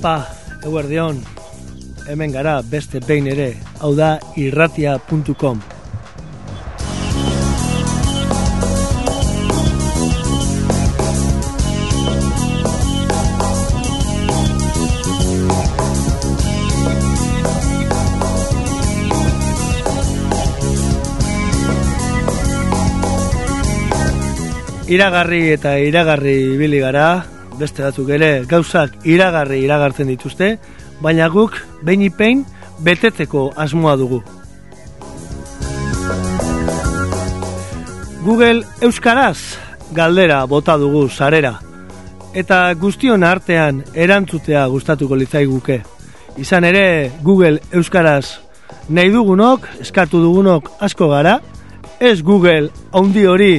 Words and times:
Iepa, 0.00 0.24
eguerdion, 0.64 1.18
hemen 2.08 2.32
gara 2.32 2.54
beste 2.64 3.02
behin 3.04 3.26
ere, 3.28 3.50
hau 3.84 3.90
da 3.92 4.14
irratia.com. 4.40 5.60
Iragarri 24.88 25.42
eta 25.58 25.74
iragarri 25.76 26.38
ibili 26.54 26.80
gara, 26.80 27.04
beste 27.60 27.84
batzuk 27.84 28.08
ere 28.16 28.30
gauzak 28.48 28.94
iragarri 29.04 29.60
iragartzen 29.64 30.08
dituzte, 30.08 30.56
baina 31.00 31.28
guk 31.28 31.56
behin 31.84 32.02
ipein 32.08 32.44
betetzeko 32.84 33.50
asmoa 33.56 33.96
dugu. 34.00 34.22
Google 38.24 38.64
Euskaraz 38.84 39.38
galdera 39.96 40.44
bota 40.46 40.76
dugu 40.78 41.08
sarera, 41.08 41.54
eta 42.34 42.58
guztion 42.74 43.24
artean 43.24 43.82
erantzutea 43.94 44.66
gustatuko 44.70 45.16
litzaiguke. 45.16 45.80
Izan 46.38 46.64
ere 46.64 47.10
Google 47.22 47.58
Euskaraz 47.72 48.38
nahi 48.88 49.10
dugunok, 49.10 49.66
eskatu 49.80 50.20
dugunok 50.22 50.70
asko 50.80 51.08
gara, 51.10 51.38
ez 52.00 52.20
Google 52.22 52.70
haundi 52.92 53.26
hori 53.26 53.52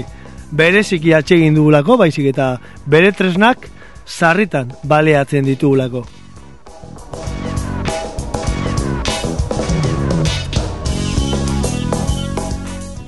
bereziki 0.52 1.13
atsegin 1.13 1.55
dugulako, 1.55 1.97
baizik 1.97 2.31
eta 2.33 2.55
bere 2.86 3.11
tresnak 3.15 3.67
sarritan 4.05 4.71
baleatzen 4.83 5.45
ditugulako. 5.45 6.05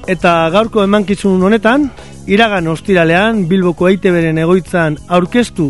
Eta 0.07 0.49
gaurko 0.51 0.83
emankizun 0.83 1.41
honetan, 1.43 1.87
iragan 2.27 2.67
ostiralean 2.67 3.45
Bilboko 3.47 3.87
Eiteberen 3.87 4.37
egoitzan 4.37 4.97
aurkeztu 5.07 5.69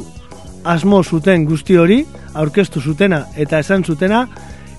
asmo 0.63 1.03
zuten 1.03 1.45
guzti 1.45 1.77
hori, 1.77 1.99
aurkeztu 2.33 2.81
zutena 2.81 3.25
eta 3.37 3.59
esan 3.59 3.83
zutena, 3.83 4.25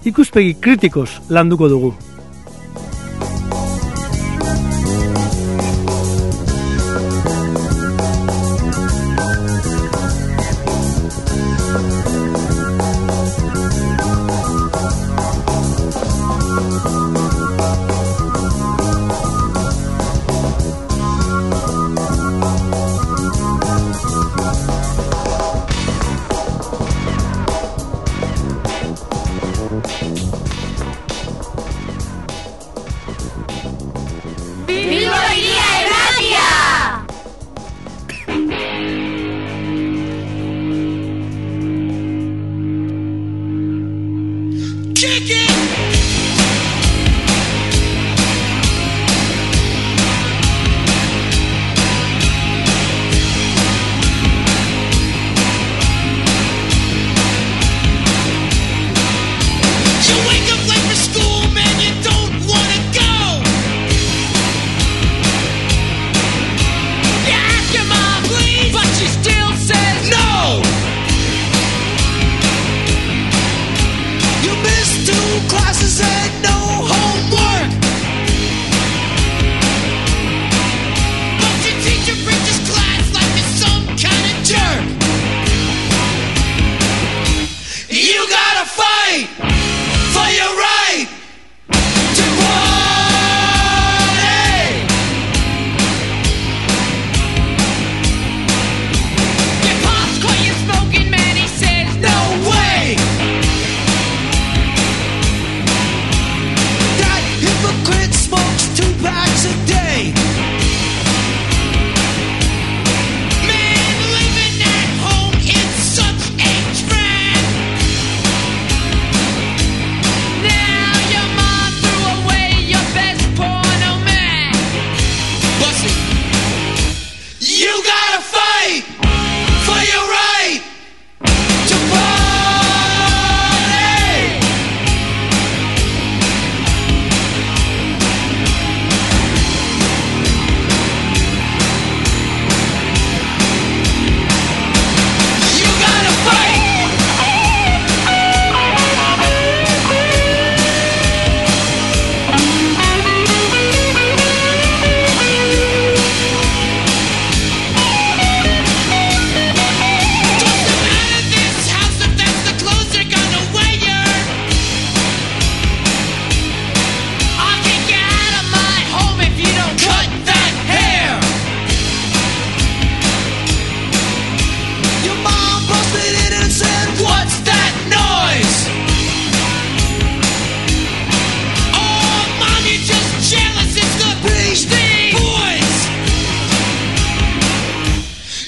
ikuspegi 0.05 0.56
kritikos 0.61 1.20
landuko 1.31 1.69
dugu. 1.69 1.95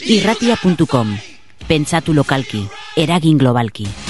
Irratia.com. 0.09 1.17
Pentsatu 1.67 2.15
lokalki, 2.15 2.63
eragin 2.97 3.39
globalki. 3.39 4.06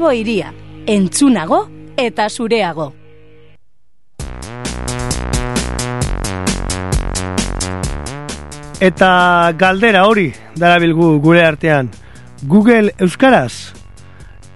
Bilbo 0.00 0.12
iria, 0.16 0.54
entzunago 0.86 1.68
eta 1.94 2.24
zureago. 2.30 2.86
Eta 8.80 9.10
galdera 9.60 10.06
hori 10.08 10.30
darabilgu 10.56 11.08
gure 11.20 11.42
artean. 11.44 11.90
Google 12.48 12.94
Euskaraz? 12.96 13.74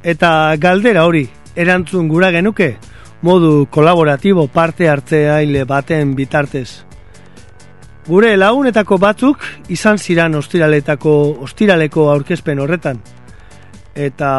Eta 0.02 0.30
galdera 0.56 1.04
hori 1.04 1.26
erantzun 1.54 2.08
gura 2.08 2.30
genuke 2.32 2.78
modu 3.20 3.66
kolaboratibo 3.68 4.46
parte 4.48 4.88
hartzeaile 4.88 5.66
baten 5.68 6.14
bitartez. 6.16 6.86
Gure 8.08 8.32
lagunetako 8.38 8.96
batzuk 8.96 9.44
izan 9.68 10.00
ziran 10.00 10.40
ostiraletako 10.40 11.12
ostiraleko 11.44 12.08
aurkezpen 12.14 12.64
horretan. 12.64 13.04
Eta 13.94 14.30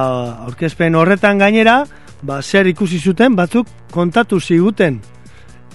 aurkezpen 0.45 0.95
horretan 0.95 1.39
gainera, 1.39 1.85
ba, 2.21 2.41
zer 2.41 2.67
ikusi 2.67 2.99
zuten 2.99 3.35
batzuk 3.35 3.67
kontatu 3.91 4.39
ziguten. 4.39 4.99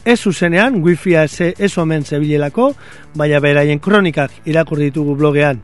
Ez 0.04 0.18
zuzenean, 0.20 0.80
wifia 0.84 1.24
ez, 1.24 1.54
ez 1.58 1.72
omen 1.78 2.04
zebilelako, 2.04 2.72
baina 3.14 3.40
beraien 3.40 3.80
kronikak 3.80 4.32
irakurri 4.48 4.90
ditugu 4.90 5.16
blogean. 5.16 5.60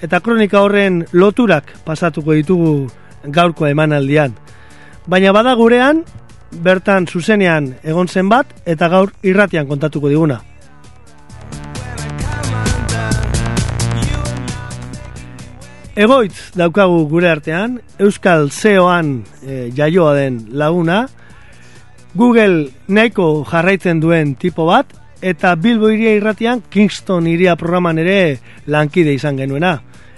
Eta 0.00 0.20
kronika 0.24 0.62
horren 0.64 1.04
loturak 1.12 1.74
pasatuko 1.84 2.32
ditugu 2.32 2.88
gaurko 3.24 3.66
emanaldian. 3.68 4.32
Baina 5.06 5.32
bada 5.32 5.54
gurean, 5.54 6.04
bertan 6.64 7.06
zuzenean 7.06 7.74
egon 7.84 8.08
zen 8.08 8.28
bat, 8.28 8.46
eta 8.64 8.88
gaur 8.88 9.12
irratian 9.22 9.68
kontatuko 9.68 10.08
diguna. 10.08 10.40
Egoitz 16.00 16.54
daukagu 16.56 17.02
gure 17.10 17.28
artean, 17.28 17.74
Euskal 18.00 18.46
SEOan 18.48 19.18
e, 19.44 19.66
jaioa 19.76 20.14
den 20.16 20.38
laguna, 20.56 21.02
Google 22.14 22.70
nahiko 22.88 23.44
jarraitzen 23.50 24.00
duen 24.00 24.32
tipo 24.40 24.64
bat, 24.64 24.94
eta 25.20 25.52
Bilbo 25.60 25.90
iria 25.92 26.14
irratian 26.16 26.62
Kingston 26.72 27.26
iria 27.28 27.52
programan 27.60 28.00
ere 28.00 28.38
lankide 28.64 29.12
izan 29.12 29.36
genuena. 29.36 29.74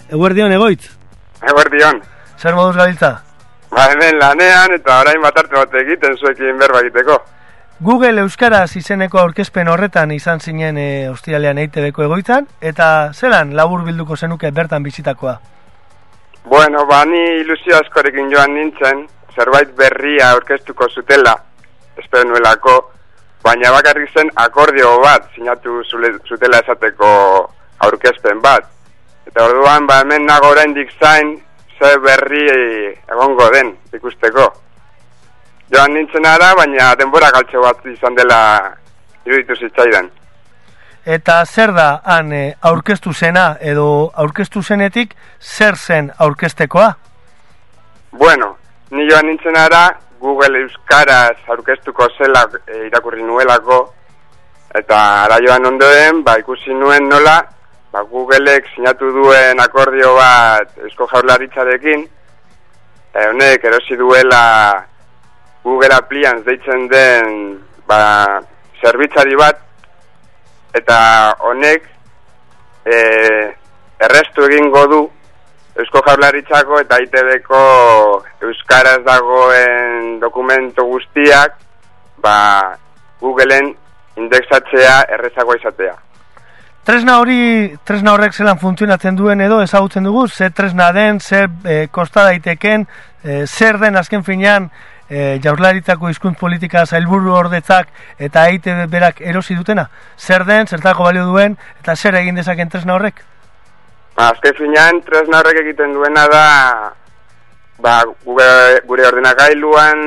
Eguerdion, 0.06 0.54
egoitz? 0.54 0.86
Eguerdion. 1.50 1.98
Zer 2.38 2.54
moduz 2.54 2.76
gabiltza? 2.76 3.10
Ba, 3.72 3.88
hemen 3.90 4.20
lanean 4.22 4.76
eta 4.78 5.00
orain 5.02 5.18
batarte 5.24 5.58
bat 5.58 5.74
egiten 5.82 6.14
zuekin 6.14 6.62
berba 6.62 6.84
egiteko. 6.86 7.18
Google 7.82 8.22
Euskaraz 8.22 8.76
izeneko 8.78 9.18
aurkezpen 9.18 9.66
horretan 9.66 10.14
izan 10.14 10.38
zinen 10.38 10.78
e, 10.78 10.90
ostiralean 11.10 11.58
EITB-ko 11.58 12.06
egoitzan, 12.06 12.46
eta 12.60 13.10
zelan 13.18 13.56
labur 13.58 13.82
bilduko 13.82 14.14
zenuke 14.14 14.54
bertan 14.54 14.86
bizitakoa? 14.86 15.40
Bueno, 16.44 16.86
ba, 16.86 17.04
ni 17.04 17.20
ilusio 17.40 17.76
askorekin 17.78 18.30
joan 18.32 18.54
nintzen, 18.54 19.04
zerbait 19.34 19.70
berria 19.78 20.32
aurkeztuko 20.32 20.88
zutela, 20.90 21.36
espero 21.96 22.24
nuelako, 22.28 22.74
baina 23.44 23.70
bakarrik 23.70 24.10
zen 24.10 24.30
akordio 24.42 24.96
bat 25.04 25.28
sinatu 25.36 25.82
zutela 26.26 26.58
esateko 26.58 27.10
aurkezpen 27.86 28.42
bat. 28.42 28.66
Eta 29.26 29.44
orduan, 29.46 29.86
ba, 29.86 30.00
hemen 30.02 30.26
nago 30.26 30.50
oraindik 30.50 30.90
zain, 30.98 31.36
ze 31.78 31.92
berri 31.98 32.42
egongo 33.10 33.48
den 33.54 33.76
ikusteko. 33.94 34.48
Joan 35.70 35.94
nintzen 35.94 36.26
ara, 36.26 36.54
baina 36.58 36.94
denbora 36.98 37.30
galtxo 37.30 37.62
bat 37.62 37.86
izan 37.86 38.18
dela 38.18 38.40
iruditu 39.24 39.56
zitzaidan. 39.62 40.10
Eta 41.04 41.44
zer 41.46 41.72
da 41.74 42.00
han 42.04 42.32
e, 42.32 42.54
aurkeztu 42.62 43.12
zena 43.12 43.56
edo 43.60 44.12
aurkeztu 44.14 44.62
zenetik 44.62 45.16
zer 45.40 45.74
zen 45.76 46.12
aurkeztekoa? 46.18 46.92
Bueno, 48.12 48.56
ni 48.90 49.08
joan 49.10 49.26
nintzen 49.26 49.56
ara, 49.56 49.88
Google 50.20 50.60
Euskaraz 50.60 51.38
aurkeztuko 51.50 52.06
zela 52.18 52.44
e, 52.68 52.86
irakurri 52.86 53.22
nuelako, 53.22 53.80
eta 54.78 55.00
ara 55.24 55.40
joan 55.42 55.66
ondoen, 55.66 56.22
ba, 56.22 56.36
ikusi 56.38 56.70
nuen 56.70 57.08
nola, 57.08 57.40
ba, 57.90 58.04
Googleek 58.06 58.70
sinatu 58.76 59.10
duen 59.10 59.58
akordio 59.60 60.14
bat 60.14 60.78
eusko 60.84 61.10
jaurlaritzarekin, 61.10 62.06
e, 63.12 63.26
honek 63.26 63.64
erosi 63.64 63.98
duela 63.98 64.44
Google 65.64 65.98
Appliance 65.98 66.46
deitzen 66.46 66.86
den 66.88 67.36
ba, 67.90 68.38
zerbitzari 68.80 69.34
bat, 69.34 69.71
eta 70.74 70.98
honek 71.48 71.88
e, 72.84 72.96
errestu 74.02 74.46
egingo 74.48 74.86
du 74.90 75.02
Eusko 75.82 76.02
Jaurlaritzako 76.04 76.82
eta 76.82 76.98
ITB-ko 77.00 77.60
euskaraz 78.44 79.00
dagoen 79.06 80.18
dokumentu 80.20 80.84
guztiak 80.90 81.56
ba, 82.20 82.36
Googleen 83.22 83.72
indexatzea 84.20 84.98
errezagoa 85.16 85.56
izatea. 85.60 85.94
Tresna 86.82 87.20
hori, 87.22 87.38
tresna 87.86 88.12
horrek 88.16 88.34
zelan 88.34 88.58
funtzionatzen 88.58 89.16
duen 89.16 89.40
edo 89.40 89.60
ezagutzen 89.62 90.04
dugu, 90.04 90.26
ze 90.28 90.50
tresna 90.50 90.90
den, 90.92 91.20
ze 91.20 91.44
e, 91.64 91.76
kosta 91.94 92.24
daiteken, 92.26 92.88
e, 93.22 93.44
zer 93.46 93.78
den 93.78 93.96
azken 93.96 94.24
finean 94.26 94.66
e, 95.12 95.40
jaurlaritzako 95.44 96.08
hizkuntz 96.08 96.38
politika 96.40 96.86
zailburu 96.86 97.34
ordetzak 97.36 97.90
eta 98.18 98.46
EITB 98.48 98.86
berak 98.92 99.20
erosi 99.20 99.56
dutena? 99.58 99.88
Zer 100.16 100.46
den, 100.48 100.66
zertako 100.66 101.04
balio 101.08 101.26
duen, 101.28 101.58
eta 101.82 101.96
zer 101.96 102.16
egin 102.22 102.40
dezaken 102.40 102.72
tresna 102.72 102.96
horrek? 102.96 103.20
Ba, 104.16 104.30
azken 104.30 104.56
finean, 104.58 105.00
tresna 105.04 105.40
horrek 105.42 105.60
egiten 105.64 105.94
duena 105.98 106.24
da 106.32 106.46
ba, 107.84 107.96
gure, 108.24 108.48
gure 108.88 109.06
ordenagailuan 109.10 110.02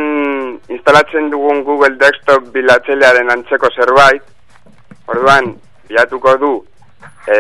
instalatzen 0.74 1.29
dugun 1.33 1.63
Google 1.67 1.97
Desktop 2.01 2.50
bilatzelearen 2.55 3.29
antzeko 3.33 3.69
zerbait, 3.75 4.24
orduan, 5.12 5.53
bilatuko 5.89 6.38
du 6.41 6.53
e, 7.29 7.38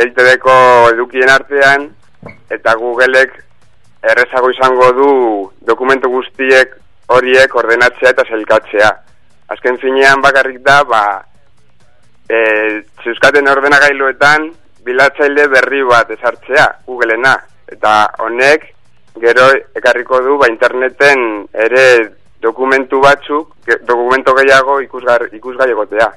EITB-ko 0.00 0.54
edukien 0.94 1.32
artean, 1.32 1.90
eta 2.52 2.76
Googleek 2.78 3.34
errezago 4.12 4.50
izango 4.50 4.92
du 4.96 5.10
dokumentu 5.66 6.08
guztiek 6.10 6.78
horiek 7.08 7.54
ordenatzea 7.54 8.12
eta 8.14 8.24
zelkatzea. 8.28 8.90
Azken 9.52 9.78
finean 9.82 10.22
bakarrik 10.24 10.60
da, 10.64 10.82
ba, 10.84 11.02
e, 12.28 12.38
zeuskaten 13.04 13.48
ordenagailuetan 13.48 14.48
bilatzaile 14.86 15.48
berri 15.52 15.82
bat 15.88 16.10
ezartzea, 16.10 16.66
Googleena. 16.86 17.36
Eta 17.72 17.92
honek, 18.24 18.66
gero 19.20 19.48
ekarriko 19.78 20.20
du, 20.24 20.38
ba, 20.40 20.48
interneten 20.50 21.46
ere 21.52 21.86
dokumentu 22.42 23.00
batzuk, 23.00 23.54
ge, 23.66 23.78
dokumentu 23.86 24.34
gehiago 24.40 24.80
ikusgar, 24.82 25.28
ikusgai 25.32 25.70
egotea. 25.70 26.10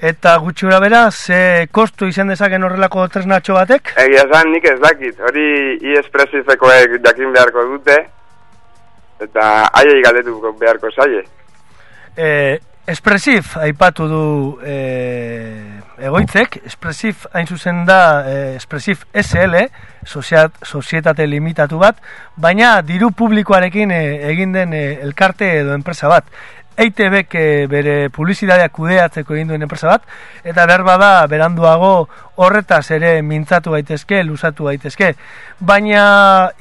Eta 0.00 0.38
gutxura 0.40 0.78
bera, 0.80 1.02
ze 1.10 1.66
kostu 1.76 2.06
izan 2.08 2.30
dezaken 2.32 2.62
horrelako 2.64 3.02
tresnatxo 3.12 3.58
batek? 3.58 3.92
Egia 4.00 4.22
esan 4.24 4.48
nik 4.54 4.64
ez 4.70 4.78
dakit, 4.80 5.18
hori 5.20 5.76
iespresifekoek 5.92 6.94
jakin 7.04 7.34
beharko 7.34 7.66
dute, 7.74 7.98
eta 9.20 9.46
haiei 9.68 10.02
galdetuko 10.04 10.52
beharko 10.58 10.90
zaie. 10.96 11.22
E, 12.16 12.58
espresif 12.90 13.56
aipatu 13.60 14.08
du 14.10 14.24
e, 14.66 14.76
egoitzek, 16.00 16.60
espresif 16.66 17.26
hain 17.34 17.46
zuzen 17.46 17.84
da 17.86 18.00
e, 18.26 18.36
espresif 18.56 19.04
SL, 19.14 19.66
soziat, 20.06 20.56
sozietate 20.66 21.26
limitatu 21.28 21.78
bat, 21.80 22.00
baina 22.40 22.78
diru 22.86 23.12
publikoarekin 23.16 23.92
e, 23.94 24.00
egin 24.32 24.56
den 24.56 24.74
e, 24.74 24.84
elkarte 25.04 25.52
edo 25.60 25.76
enpresa 25.76 26.10
bat. 26.10 26.26
EITB 26.80 27.34
eh, 27.36 27.66
bere 27.68 27.94
publizitatea 28.14 28.70
kudeatzeko 28.72 29.34
egin 29.36 29.50
duen 29.52 29.64
enpresa 29.66 29.90
bat, 29.90 30.06
eta 30.44 30.64
behar 30.66 30.84
bada 30.86 31.10
beranduago 31.28 32.08
horretaz 32.40 32.90
ere 32.96 33.18
mintzatu 33.22 33.74
gaitezke, 33.76 34.22
lusatu 34.24 34.70
gaitezke. 34.70 35.12
Baina 35.60 36.04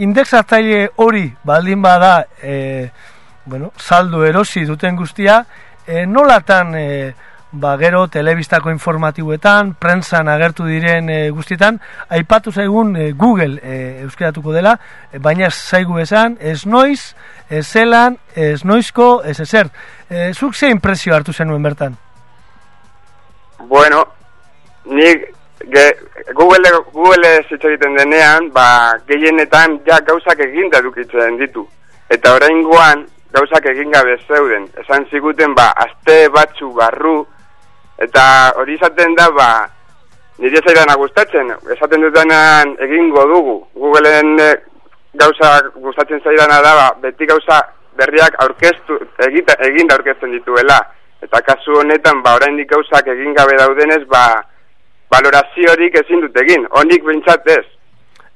indexatzaile 0.03 0.89
hori 0.97 1.25
baldin 1.47 1.81
bada 1.81 2.25
e, 2.43 2.89
bueno, 3.45 3.71
saldo 3.77 4.25
erosi 4.27 4.65
duten 4.67 4.99
guztia, 4.99 5.45
e, 5.87 6.05
nolatan 6.05 6.75
e, 6.75 6.85
ba, 7.51 7.77
gero 7.77 8.07
telebistako 8.07 8.69
informatiboetan, 8.69 9.73
prentsan 9.79 10.29
agertu 10.29 10.67
diren 10.69 11.09
e, 11.09 11.19
guztietan, 11.33 11.79
aipatu 12.09 12.51
zaigun 12.51 12.95
e, 12.95 13.11
Google 13.13 13.59
e, 13.63 14.01
euskeratuko 14.03 14.53
dela, 14.53 14.75
e, 15.11 15.17
baina 15.19 15.49
zaigu 15.49 15.97
esan, 15.99 16.37
ez 16.39 16.65
noiz, 16.65 17.15
ez 17.49 17.65
zelan, 17.65 18.19
ez 18.35 18.63
noizko, 18.65 19.23
ez 19.25 19.39
ezer. 19.39 19.71
E, 20.09 20.31
zuk 20.33 20.53
ze 20.53 20.69
impresio 20.69 21.15
hartu 21.15 21.33
zenuen 21.33 21.63
bertan? 21.63 21.97
Bueno, 23.65 24.05
nik 24.85 25.25
ge, 25.73 25.87
Google, 26.33 26.69
Google 26.93 27.33
zitza 27.49 27.67
egiten 27.67 27.97
denean, 27.97 28.51
ba, 28.53 28.93
gehienetan 29.07 29.79
ja 29.87 29.99
gauzak 30.05 30.39
eginda 30.45 30.81
dukitzen 30.85 31.37
ditu. 31.41 31.65
Eta 32.09 32.33
oraingoan 32.37 33.05
gauzak 33.33 33.65
egin 33.73 33.91
gabe 33.93 34.15
zeuden. 34.27 34.69
Esan 34.81 35.05
ziguten, 35.09 35.53
ba, 35.57 35.69
aste 35.77 36.27
batzu 36.33 36.71
barru, 36.77 37.25
eta 38.03 38.23
hori 38.57 38.75
izaten 38.77 39.15
da, 39.15 39.29
ba, 39.35 39.49
nire 40.39 40.61
zaidana 40.65 40.95
gustatzen. 40.99 41.51
Esaten 41.75 42.05
dutenan 42.05 42.75
egingo 42.85 43.25
dugu. 43.33 43.57
Googleen 43.75 44.37
eh, 44.43 44.53
gauza 45.19 45.57
gustatzen 45.75 46.21
zaidana 46.23 46.61
da, 46.63 46.75
ba, 46.79 46.87
beti 47.03 47.27
gauza 47.29 47.59
berriak 47.99 48.37
aurkeztu, 48.43 48.99
egita, 49.27 49.57
eginda 49.67 49.97
aurkezten 49.97 50.31
dituela. 50.37 50.79
Eta 51.21 51.41
kasu 51.43 51.81
honetan, 51.81 52.23
ba, 52.23 52.37
oraindik 52.39 52.69
gauzak 52.71 53.11
egin 53.11 53.35
gabe 53.35 53.57
daudenez, 53.59 54.05
ba, 54.07 54.23
valoraziorik 55.11 55.99
ezin 55.99 56.23
dut 56.23 56.37
egin. 56.43 56.65
Honik 56.79 57.03
bintzat 57.05 57.47
ez. 57.51 57.65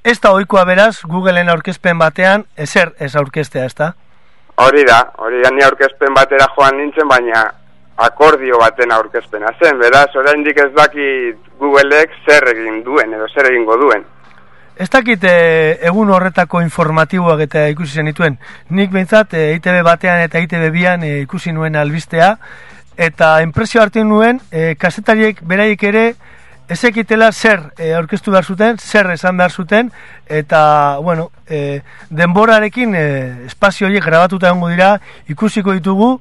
Ez 0.03 0.20
da 0.20 0.34
oikoa 0.36 0.65
beraz, 0.67 0.98
Googleen 1.08 1.50
aurkezpen 1.50 1.98
batean, 1.98 2.43
ezer 2.60 2.91
ez 3.00 3.13
aurkeztea, 3.15 3.70
ez 3.72 3.75
da? 3.77 3.93
Hori 4.60 4.84
da, 4.86 5.00
hori 5.24 5.39
da 5.41 5.50
ni 5.53 5.63
aurkezpen 5.63 6.13
batera 6.13 6.50
joan 6.58 6.75
nintzen, 6.77 7.08
baina 7.08 7.46
akordio 7.98 8.58
baten 8.62 8.92
aurkezpena 8.92 9.54
zen, 9.60 9.78
beraz, 9.80 10.10
oraindik 10.16 10.58
ez 10.58 10.72
dakit 10.76 11.38
Googleek 11.60 12.18
zer 12.26 12.50
egin 12.56 12.82
duen, 12.84 13.14
edo 13.14 13.28
zer 13.30 13.52
egingo 13.52 13.78
duen. 13.78 14.06
Ez 14.74 14.90
dakit 14.90 15.24
eh, 15.30 15.78
egun 15.86 16.10
horretako 16.10 16.64
informatiboak 16.66 17.44
eta 17.46 17.68
ikusi 17.70 18.02
zenituen. 18.02 18.40
Nik 18.74 18.90
behintzat 18.92 19.36
eh, 19.38 19.52
ITB 19.60 19.84
batean 19.86 20.24
eta 20.26 20.42
ITB 20.42 20.72
bian 20.74 21.04
eh, 21.06 21.20
ikusi 21.28 21.54
nuen 21.54 21.78
albistea, 21.78 22.34
eta 22.98 23.36
enpresio 23.46 23.82
hartu 23.82 24.04
nuen, 24.04 24.42
eh, 24.52 24.74
kasetariek 24.80 25.44
beraiek 25.46 25.84
ere, 25.92 26.08
ezekitela 26.74 27.32
zer 27.32 27.62
e, 27.78 27.92
aurkeztu 27.94 28.32
behar 28.32 28.46
zuten, 28.46 28.78
zer 28.80 29.10
esan 29.14 29.38
behar 29.38 29.52
zuten, 29.52 29.92
eta, 30.28 30.98
bueno, 31.04 31.30
e, 31.48 31.82
denborarekin 32.10 32.96
e, 32.96 33.06
espazio 33.50 33.88
horiek 33.88 34.06
grabatuta 34.06 34.50
egongo 34.50 34.72
dira, 34.72 34.96
ikusiko 35.30 35.76
ditugu, 35.76 36.16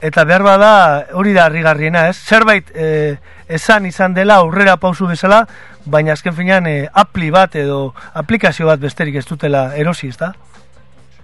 eta 0.00 0.24
behar 0.24 0.42
bada 0.42 0.72
hori 1.14 1.32
da 1.32 1.46
harrigarriena, 1.46 2.08
ez? 2.08 2.16
Zerbait 2.16 2.70
e, 2.74 3.16
esan 3.48 3.86
izan 3.86 4.14
dela 4.14 4.40
aurrera 4.42 4.76
pausu 4.76 5.06
bezala, 5.08 5.44
baina 5.84 6.12
azken 6.12 6.34
finean 6.36 6.66
e, 6.66 6.88
apli 6.92 7.30
bat 7.30 7.54
edo 7.56 7.94
aplikazio 8.14 8.66
bat 8.66 8.80
besterik 8.80 9.16
ez 9.16 9.26
dutela 9.26 9.70
erosi, 9.76 10.08
ez 10.08 10.18
da? 10.20 10.32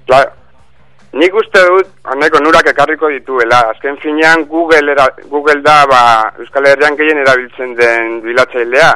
Claro. 0.06 0.38
Nik 1.12 1.34
uste 1.36 1.60
dut, 1.68 1.88
honeko 2.08 2.40
nurak 2.40 2.70
ekarriko 2.70 3.10
dituela. 3.12 3.58
Azken 3.74 3.98
finean, 4.00 4.46
Google, 4.48 4.94
era, 4.94 5.10
Google 5.28 5.60
da, 5.60 5.82
ba, 5.84 6.00
Euskal 6.40 6.70
Herrian 6.70 6.96
gehien 6.96 7.20
erabiltzen 7.20 7.74
den 7.76 8.14
bilatzailea. 8.24 8.88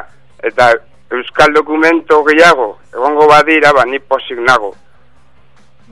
Eta 0.49 0.71
Euskal 1.13 1.53
dokumento 1.53 2.23
gehiago, 2.25 2.71
egongo 2.95 3.27
badira, 3.29 3.69
ba, 3.77 3.85
ni 3.85 3.99
posik 3.99 4.41
nago. 4.41 4.73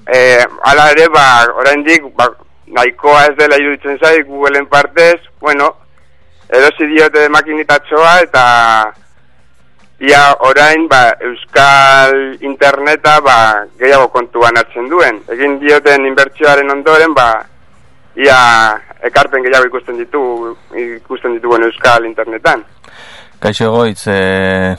E, 0.09 0.41
ala 0.71 0.89
ere, 0.95 1.05
ba, 1.13 1.27
oraindik, 1.61 2.09
ba, 2.17 2.31
nahikoa 2.67 3.25
ez 3.29 3.35
dela 3.37 3.57
iruditzen 3.61 3.97
zai, 4.01 4.23
Googleen 4.23 4.67
partez, 4.67 5.21
bueno, 5.41 5.71
edosi 6.49 6.87
diote 6.91 7.27
makinitatxoa, 7.29 8.13
eta 8.25 8.45
ia 9.99 10.21
orain 10.47 10.87
ba, 10.91 11.07
euskal 11.23 12.35
interneta 12.41 13.19
ba, 13.23 13.37
gehiago 13.79 14.09
kontuan 14.13 14.57
hartzen 14.59 14.89
duen. 14.91 15.21
Egin 15.31 15.59
dioten 15.61 16.05
inbertsioaren 16.09 16.71
ondoren 16.71 17.13
ba, 17.15 17.29
ia 18.19 18.39
ekarpen 19.07 19.45
gehiago 19.45 19.69
ikusten 19.71 20.01
ditu 20.01 20.55
ikusten 20.75 21.37
dituen 21.37 21.63
euskal 21.69 22.05
internetan. 22.07 22.65
Kaixo 23.39 23.71
goitz, 23.71 24.07
e, 24.07 24.75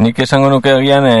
nik 0.00 0.18
esango 0.24 0.48
nuke 0.48 0.72
egian 0.78 1.04
e, 1.06 1.16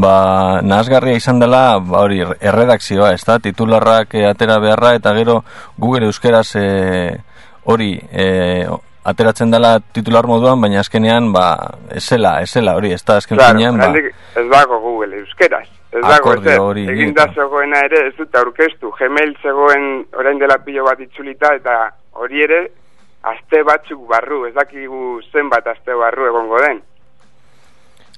ba, 0.00 0.60
nahazgarria 0.64 1.20
izan 1.20 1.42
dela 1.42 1.78
ba, 1.78 2.04
hori 2.06 2.22
erredakzioa, 2.22 3.12
ez 3.12 3.24
da, 3.28 3.36
titularrak 3.42 4.16
e, 4.16 4.24
atera 4.28 4.56
beharra 4.62 4.94
eta 4.96 5.12
gero 5.18 5.42
Google 5.76 6.08
euskeraz 6.08 6.48
e, 6.56 6.64
hori 7.68 7.92
e, 8.10 8.64
ateratzen 9.04 9.50
dela 9.52 9.74
titular 9.92 10.26
moduan, 10.30 10.60
baina 10.62 10.80
azkenean, 10.80 11.32
ba, 11.34 11.46
esela, 11.92 12.38
esela 12.42 12.76
hori, 12.78 12.92
ez 12.96 13.02
da 13.04 13.18
azken 13.20 13.36
claro, 13.36 13.58
finean, 13.58 13.80
ba... 13.80 13.90
Ez 14.40 14.46
dago 14.50 14.78
Google, 14.80 15.18
euskeraz. 15.24 15.66
Ez 15.92 16.00
dago, 16.06 16.36
ez 16.38 16.58
hori. 16.58 16.86
Egin 16.88 17.12
da 17.16 17.26
zegoena 17.34 17.82
ere, 17.84 18.06
ez 18.08 18.14
dut 18.16 18.36
aurkeztu. 18.40 18.92
Gmail 18.96 19.34
zegoen 19.42 19.90
orain 20.16 20.38
dela 20.40 20.56
pilo 20.64 20.86
bat 20.86 21.02
itzulita, 21.02 21.50
eta 21.58 21.74
hori 22.22 22.46
ere, 22.46 22.62
aste 23.28 23.60
batzuk 23.66 24.06
barru, 24.08 24.46
ez 24.48 24.54
dakigu 24.54 25.18
zenbat 25.32 25.66
aste 25.74 25.98
barru 25.98 26.30
egongo 26.30 26.62
den. 26.62 26.80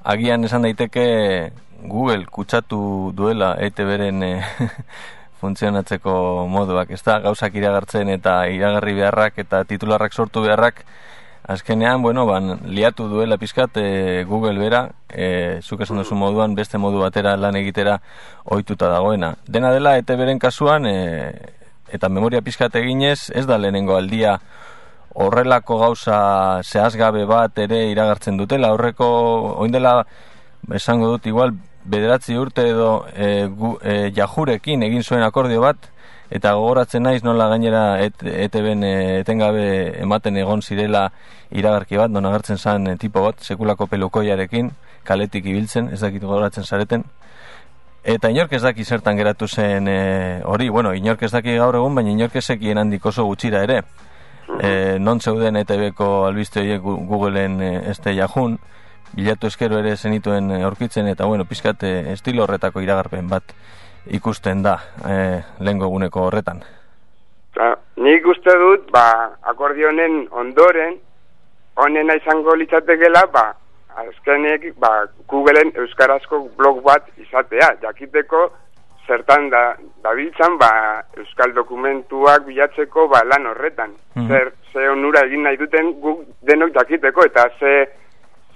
Agian 0.04 0.44
esan 0.44 0.66
daiteke 0.66 1.06
Google 1.80 2.26
kutsatu 2.28 3.12
duela 3.16 3.54
ETB-ren 3.60 4.22
eh, 4.22 4.42
funtzionatzeko 5.40 6.44
moduak, 6.48 6.92
ez 6.92 7.02
da, 7.04 7.18
gauzak 7.24 7.56
iragartzen 7.56 8.10
eta 8.12 8.42
iragarri 8.52 8.94
beharrak 9.00 9.40
eta 9.40 9.62
titularrak 9.68 10.12
sortu 10.12 10.44
beharrak, 10.44 10.84
azkenean, 11.48 12.00
bueno, 12.02 12.24
ban, 12.28 12.58
liatu 12.64 13.08
duela 13.08 13.36
pizkat 13.40 13.76
e, 13.76 14.24
Google 14.28 14.56
bera, 14.60 14.86
e, 15.08 15.60
zuk 15.60 15.84
esan 15.84 16.00
duzu 16.00 16.16
moduan, 16.16 16.54
beste 16.56 16.80
modu 16.80 17.02
batera 17.04 17.34
lan 17.36 17.56
egitera 17.60 17.98
ohituta 18.44 18.88
dagoena. 18.88 19.34
Dena 19.48 19.72
dela, 19.74 19.98
ete 20.00 20.16
beren 20.16 20.40
kasuan, 20.40 20.88
e, 20.88 21.32
eta 21.92 22.08
memoria 22.08 22.40
pizkat 22.44 22.76
eginez, 22.80 23.30
ez 23.36 23.44
da 23.48 23.60
lehenengo 23.60 23.98
aldia 23.98 24.38
horrelako 25.14 25.78
gauza 25.78 26.18
zehazgabe 26.62 27.24
bat 27.30 27.58
ere 27.62 27.86
iragartzen 27.90 28.36
dutela, 28.36 28.72
horreko, 28.74 29.06
oindela, 29.62 30.00
esango 30.74 31.12
dut, 31.14 31.26
igual, 31.30 31.54
bederatzi 31.84 32.36
urte 32.40 32.66
edo 32.70 33.06
e, 33.14 33.46
gu, 33.46 33.74
e, 33.82 34.10
jajurekin 34.16 34.82
egin 34.82 35.04
zuen 35.04 35.22
akordio 35.22 35.60
bat, 35.62 35.90
eta 36.34 36.54
gogoratzen 36.58 37.04
naiz 37.04 37.22
nola 37.22 37.46
gainera 37.52 37.84
et, 38.02 38.24
ETB-en 38.24 38.82
e, 38.82 38.94
etengabe 39.20 39.66
ematen 40.02 40.40
egon 40.40 40.64
zirela 40.64 41.10
iragarki 41.52 42.00
bat, 42.00 42.10
non 42.10 42.26
agertzen 42.26 42.58
zan 42.58 42.88
e, 42.88 42.96
tipo 42.98 43.22
bat, 43.22 43.38
sekulako 43.44 43.86
pelukoiarekin, 43.92 44.72
kaletik 45.04 45.46
ibiltzen, 45.46 45.92
ez 45.92 46.00
dakit 46.00 46.24
gogoratzen 46.24 46.64
zareten, 46.64 47.06
Eta 48.04 48.28
inork 48.28 48.50
ez 48.52 48.60
daki 48.60 48.84
zertan 48.84 49.16
geratu 49.16 49.46
zen 49.48 49.86
e, 49.88 50.40
hori, 50.44 50.66
bueno, 50.68 50.90
inork 50.92 51.22
ez 51.24 51.30
daki 51.32 51.54
gaur 51.56 51.78
egun, 51.78 51.94
baina 51.96 52.10
inork 52.12 52.34
ezekien 52.36 52.76
handik 52.76 53.06
oso 53.08 53.24
gutxira 53.24 53.62
ere. 53.64 53.78
E, 54.60 54.98
non 55.00 55.20
zeuden 55.20 55.56
ETB-ko 55.56 56.26
albiste 56.26 56.60
horiek 56.60 56.82
Googleen 56.82 57.60
e, 57.62 57.70
este 57.90 58.14
jajun, 58.14 58.58
bilatu 59.14 59.46
eskero 59.46 59.78
ere 59.78 59.96
zenituen 59.96 60.50
aurkitzen 60.62 61.08
eta 61.08 61.26
bueno, 61.26 61.44
pizkat 61.44 61.82
eh, 61.86 62.12
estilo 62.12 62.44
horretako 62.44 62.82
iragarpen 62.82 63.28
bat 63.30 63.54
ikusten 64.06 64.62
da 64.62 64.78
e, 65.06 65.16
lehengo 65.60 65.88
eguneko 65.88 66.26
horretan. 66.28 66.62
Ba, 67.54 67.74
nik 67.96 68.26
uste 68.26 68.56
dut, 68.58 68.90
ba, 68.92 69.06
akordionen 69.42 70.24
ondoren, 70.30 70.98
honena 71.78 72.16
izango 72.18 72.56
litzatekela, 72.58 73.24
ba, 73.32 73.46
azkenek, 74.02 74.72
ba, 74.82 75.06
Googleen 75.30 75.72
euskarazko 75.78 76.42
blog 76.58 76.82
bat 76.84 77.06
izatea, 77.22 77.70
jakiteko 77.82 78.48
zertan 79.06 79.50
da, 79.50 79.76
dabiltzan, 80.04 80.56
ba, 80.58 80.70
euskal 81.18 81.52
dokumentuak 81.56 82.46
bilatzeko, 82.46 83.08
ba, 83.08 83.22
lan 83.24 83.46
horretan. 83.52 83.92
Mm 84.14 84.28
Zer, 84.28 84.52
ze 84.72 84.88
onura 84.90 85.24
egin 85.26 85.44
nahi 85.44 85.56
duten 85.60 85.92
guk 86.00 86.24
denok 86.42 86.74
jakiteko, 86.74 87.24
eta 87.24 87.48
ze 87.58 87.74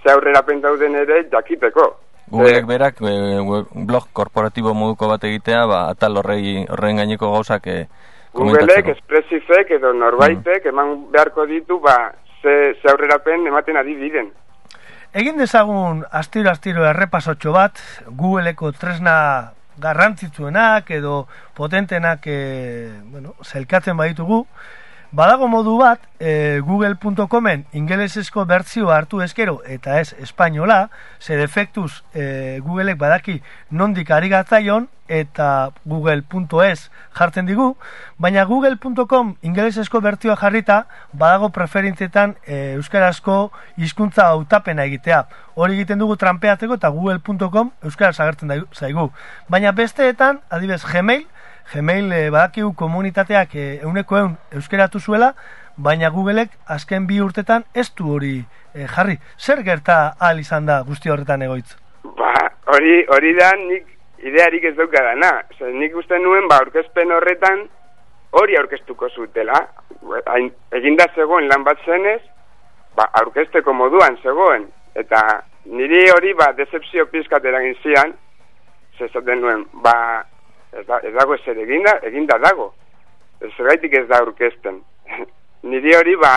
ze 0.03 0.13
aurrera 0.13 0.43
dauden 0.63 0.95
ere 0.95 1.25
jakiteko. 1.31 1.97
Googleek 2.31 2.67
berak 2.67 3.01
e, 3.01 3.41
blog 3.89 4.09
korporatibo 4.13 4.75
moduko 4.75 5.09
bat 5.09 5.25
egitea, 5.25 5.67
ba, 5.67 5.89
atal 5.89 6.19
horrei, 6.21 6.67
horren 6.69 6.97
gaineko 6.97 7.33
gauzak 7.33 7.67
e, 7.67 7.87
Googleek, 8.35 8.89
espresifek 8.93 9.71
edo 9.79 9.93
norbaitek 9.93 10.65
mm. 10.65 10.69
eman 10.69 10.97
beharko 11.13 11.47
ditu, 11.47 11.81
ba, 11.81 12.13
ze, 12.43 12.75
ze 12.81 12.91
aurrerapen 12.93 13.47
ematen 13.47 13.81
adibiden. 13.81 14.31
Egin 15.17 15.39
dezagun 15.41 16.05
astiro-astiro 16.13 16.85
errepasotxo 16.85 17.53
bat, 17.53 17.81
Googleeko 18.09 18.73
tresna 18.77 19.17
garrantzitsuenak 19.81 20.91
edo 20.91 21.27
potentenak 21.55 22.27
e, 22.27 22.39
bueno, 23.11 23.35
zelkatzen 23.45 23.97
baditugu, 23.97 24.45
Badago 25.11 25.47
modu 25.49 25.79
bat, 25.81 26.03
e, 26.21 26.61
google.comen 26.61 27.63
ingelesezko 27.73 28.43
bertzioa 28.45 28.99
hartu 28.99 29.23
eskero 29.25 29.63
eta 29.65 30.01
ez 30.03 30.13
espainola, 30.21 30.91
ze 31.19 31.39
defektuz 31.41 32.03
e, 32.13 32.61
Googleek 32.61 32.99
badaki 33.01 33.39
nondik 33.71 34.11
ari 34.13 34.29
gatzaion 34.29 34.91
eta 35.09 35.71
google.es 35.89 36.91
jartzen 37.17 37.49
digu, 37.49 37.71
baina 38.19 38.45
google.com 38.45 39.33
ingelesezko 39.41 40.03
bertzioa 40.05 40.37
jarrita 40.37 40.83
badago 41.15 41.49
preferentzietan 41.57 42.37
e, 42.45 42.75
euskarazko 42.77 43.51
hizkuntza 43.79 44.29
hautapena 44.29 44.85
egitea. 44.85 45.23
Hori 45.55 45.81
egiten 45.81 46.05
dugu 46.05 46.19
trampeatzeko 46.21 46.77
eta 46.77 46.93
google.com 46.93 47.73
euskaraz 47.81 48.21
agertzen 48.21 48.53
zaigu. 48.77 49.09
Baina 49.49 49.73
besteetan, 49.73 50.43
adibes 50.51 50.85
Gmail, 50.85 51.25
Gmail 51.73 52.13
e, 52.13 52.31
badakigu 52.31 52.73
komunitateak 52.75 53.55
e, 53.55 53.67
euneko 53.85 54.17
eun 54.17 54.37
euskeratu 54.57 55.01
zuela, 55.01 55.35
baina 55.77 56.09
Googleek 56.11 56.55
azken 56.77 57.07
bi 57.07 57.21
urtetan 57.21 57.67
ez 57.75 57.91
du 57.99 58.15
hori 58.15 58.39
e, 58.39 58.87
jarri. 58.87 59.19
Zer 59.37 59.61
gerta 59.67 59.99
ahal 60.19 60.41
izan 60.41 60.67
da 60.67 60.81
guzti 60.87 61.13
horretan 61.13 61.45
egoitz? 61.45 61.77
Ba, 62.17 62.33
hori, 62.73 63.03
hori 63.13 63.35
da 63.37 63.51
nik 63.61 63.85
idearik 64.25 64.65
ez 64.65 64.75
daukadana. 64.79 65.35
Zer, 65.59 65.75
nik 65.75 65.97
uste 65.97 66.19
nuen, 66.23 66.49
ba, 66.49 66.63
aurkezpen 66.63 67.13
horretan 67.13 67.67
hori 68.41 68.57
aurkeztuko 68.57 69.11
zutela. 69.13 69.61
Eginda 70.81 71.09
zegoen 71.15 71.49
lan 71.53 71.69
bat 71.69 71.85
zenez, 71.85 72.23
ba, 72.97 73.11
aurkezteko 73.21 73.77
moduan 73.77 74.17
zegoen. 74.23 74.67
Eta 74.97 75.21
niri 75.69 76.07
hori, 76.17 76.33
ba, 76.35 76.55
decepzio 76.57 77.07
pizkat 77.13 77.45
eragin 77.45 77.77
zian, 77.83 78.17
zezaten 78.99 79.45
nuen, 79.45 79.65
ba, 79.85 79.95
ez, 80.73 80.87
da, 80.87 81.01
ez 81.03 81.15
dago 81.15 81.35
ezer 81.35 81.59
eginda, 81.65 81.99
eginda 82.03 82.39
dago. 82.43 82.73
Ez 83.41 83.53
gaitik 83.57 83.95
ez 83.95 84.07
da 84.09 84.23
aurkezten. 84.23 84.83
Niri 85.71 85.95
hori, 85.97 86.17
ba, 86.17 86.35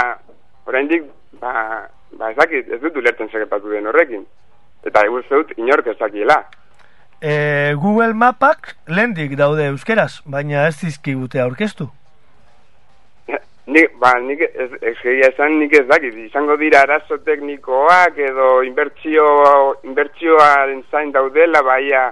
oraindik 0.66 1.10
ba, 1.42 1.88
ba 2.18 2.32
ez 2.32 2.38
dakit, 2.38 2.72
ez 2.72 2.82
dut 2.82 2.98
ulertzen 2.98 3.30
segepatu 3.32 3.72
den 3.74 3.88
horrekin. 3.90 4.26
Eta 4.86 5.06
egur 5.06 5.26
zeut, 5.30 5.54
inork 5.58 5.88
ez 5.88 5.98
dakiela. 6.00 6.42
E, 7.22 7.74
Google 7.78 8.14
Mapak 8.18 8.76
lendik 8.90 9.36
daude 9.38 9.68
euskeraz, 9.70 10.22
baina 10.26 10.66
ez 10.68 10.78
dizkigute 10.82 11.42
aurkeztu. 11.42 11.90
Nik, 13.74 13.94
ba, 14.02 14.16
nik 14.20 14.42
ez, 14.48 14.72
ez, 14.82 14.96
esan 15.30 15.60
nik 15.62 15.76
ez 15.78 15.86
dakit, 15.88 16.18
izango 16.26 16.58
dira 16.58 16.82
arazo 16.82 17.20
teknikoak 17.24 18.18
edo 18.18 18.48
inbertsio, 18.66 19.28
inbertsioaren 19.86 20.82
zain 20.90 21.14
daudela, 21.14 21.62
baia, 21.64 22.08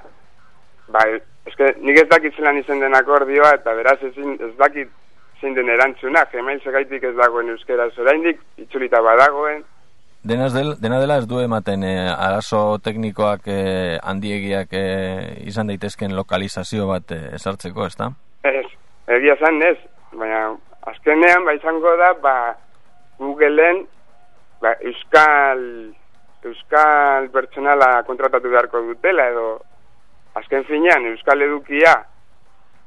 ba, 0.94 1.02
Eske, 1.50 1.74
nik 1.82 1.98
ez 1.98 2.08
dakit 2.10 2.36
zelan 2.38 2.60
izen 2.60 2.82
den 2.84 2.96
akordioa, 2.96 3.56
eta 3.58 3.74
beraz 3.78 3.98
ezin, 4.06 4.36
ez 4.38 4.54
dakit 4.60 4.92
zein 5.42 5.56
den 5.56 5.70
erantzuna, 5.72 6.26
gemail 6.32 6.62
segaitik 6.62 7.04
ez 7.10 7.16
dagoen 7.18 7.50
euskera 7.54 7.90
zoraindik, 7.96 8.42
itxulita 8.60 9.02
badagoen. 9.02 9.64
Denaz 10.30 10.52
del, 10.52 10.74
dena 10.84 11.00
dela 11.00 11.16
ez 11.22 11.28
du 11.32 11.40
ematen 11.40 11.84
eh, 11.88 12.10
arazo 12.12 12.78
teknikoak 12.84 13.48
eh, 13.48 13.96
handiegiak 14.04 14.74
eh, 14.76 15.46
izan 15.48 15.72
daitezken 15.72 16.16
lokalizazio 16.18 16.90
bat 16.90 17.14
eh, 17.16 17.22
esartzeko, 17.38 17.86
ez 17.88 17.96
da? 18.02 18.10
Ez, 18.44 18.66
egia 19.16 19.38
zan 19.40 19.62
ez, 19.64 19.78
baina 20.12 20.42
azkenean 20.92 21.48
ba 21.48 21.56
izango 21.56 21.96
da, 22.02 22.12
ba, 22.20 22.36
Googleen 23.20 23.86
ba, 24.60 24.76
euskal, 24.92 25.64
euskal 26.52 27.32
pertsonala 27.32 27.94
kontratatu 28.08 28.52
beharko 28.52 28.84
dutela, 28.92 29.30
edo 29.32 29.48
azken 30.40 30.66
finean 30.68 31.06
euskal 31.12 31.42
edukia 31.46 31.94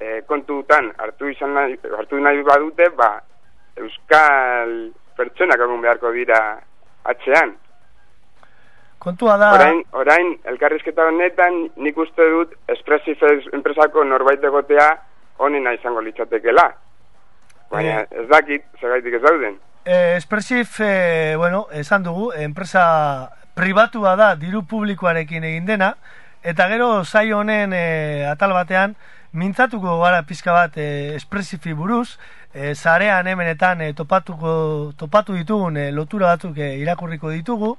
e, 0.00 0.22
kontutan 0.26 0.90
hartu 0.98 1.30
izan 1.30 1.54
nahi, 1.54 1.78
hartu 1.98 2.20
nahi 2.20 2.42
badute, 2.46 2.88
ba, 2.96 3.14
euskal 3.76 4.92
pertsonak 5.16 5.60
egon 5.60 5.82
beharko 5.84 6.12
dira 6.12 6.40
atxean. 7.04 7.56
Kontua 9.02 9.34
da... 9.36 9.50
Orain, 9.56 9.80
orain 9.98 10.36
elkarrizketa 10.46 11.08
honetan 11.10 11.64
nik 11.82 11.96
uste 11.98 12.28
dut 12.30 12.52
Espresif 12.70 13.24
enpresako 13.52 14.04
norbait 14.06 14.44
egotea 14.46 14.86
honena 15.42 15.72
izango 15.74 16.00
litzatekela. 16.06 16.68
Baina 17.72 18.00
Eh. 18.02 18.20
ez 18.20 18.28
dakit, 18.28 18.64
segaitik 18.80 19.14
ez 19.18 19.22
dauden. 19.22 19.58
E, 19.84 20.16
Expressif, 20.16 20.78
e, 20.80 21.34
bueno, 21.36 21.66
esan 21.72 22.04
dugu, 22.04 22.30
enpresa 22.36 23.32
pribatua 23.56 24.14
da, 24.16 24.34
diru 24.36 24.62
publikoarekin 24.68 25.44
egin 25.44 25.66
dena, 25.66 25.94
eta 26.42 26.68
gero 26.68 27.04
zai 27.04 27.32
honen 27.32 27.72
e, 27.72 28.26
atal 28.26 28.52
batean, 28.52 28.96
mintzatuko 29.32 29.98
gara 30.02 30.22
pizka 30.26 30.52
bat 30.52 30.76
e, 30.76 31.14
Expressifi 31.14 31.72
buruz, 31.72 32.18
e, 32.52 32.74
zarean 32.74 33.26
hemenetan 33.26 33.80
e, 33.80 33.92
topatuko, 33.94 34.92
topatu 34.96 35.34
ditugun 35.38 35.76
e, 35.76 35.90
lotura 35.92 36.34
batzuk 36.34 36.58
e, 36.58 36.74
irakurriko 36.82 37.30
ditugu, 37.30 37.76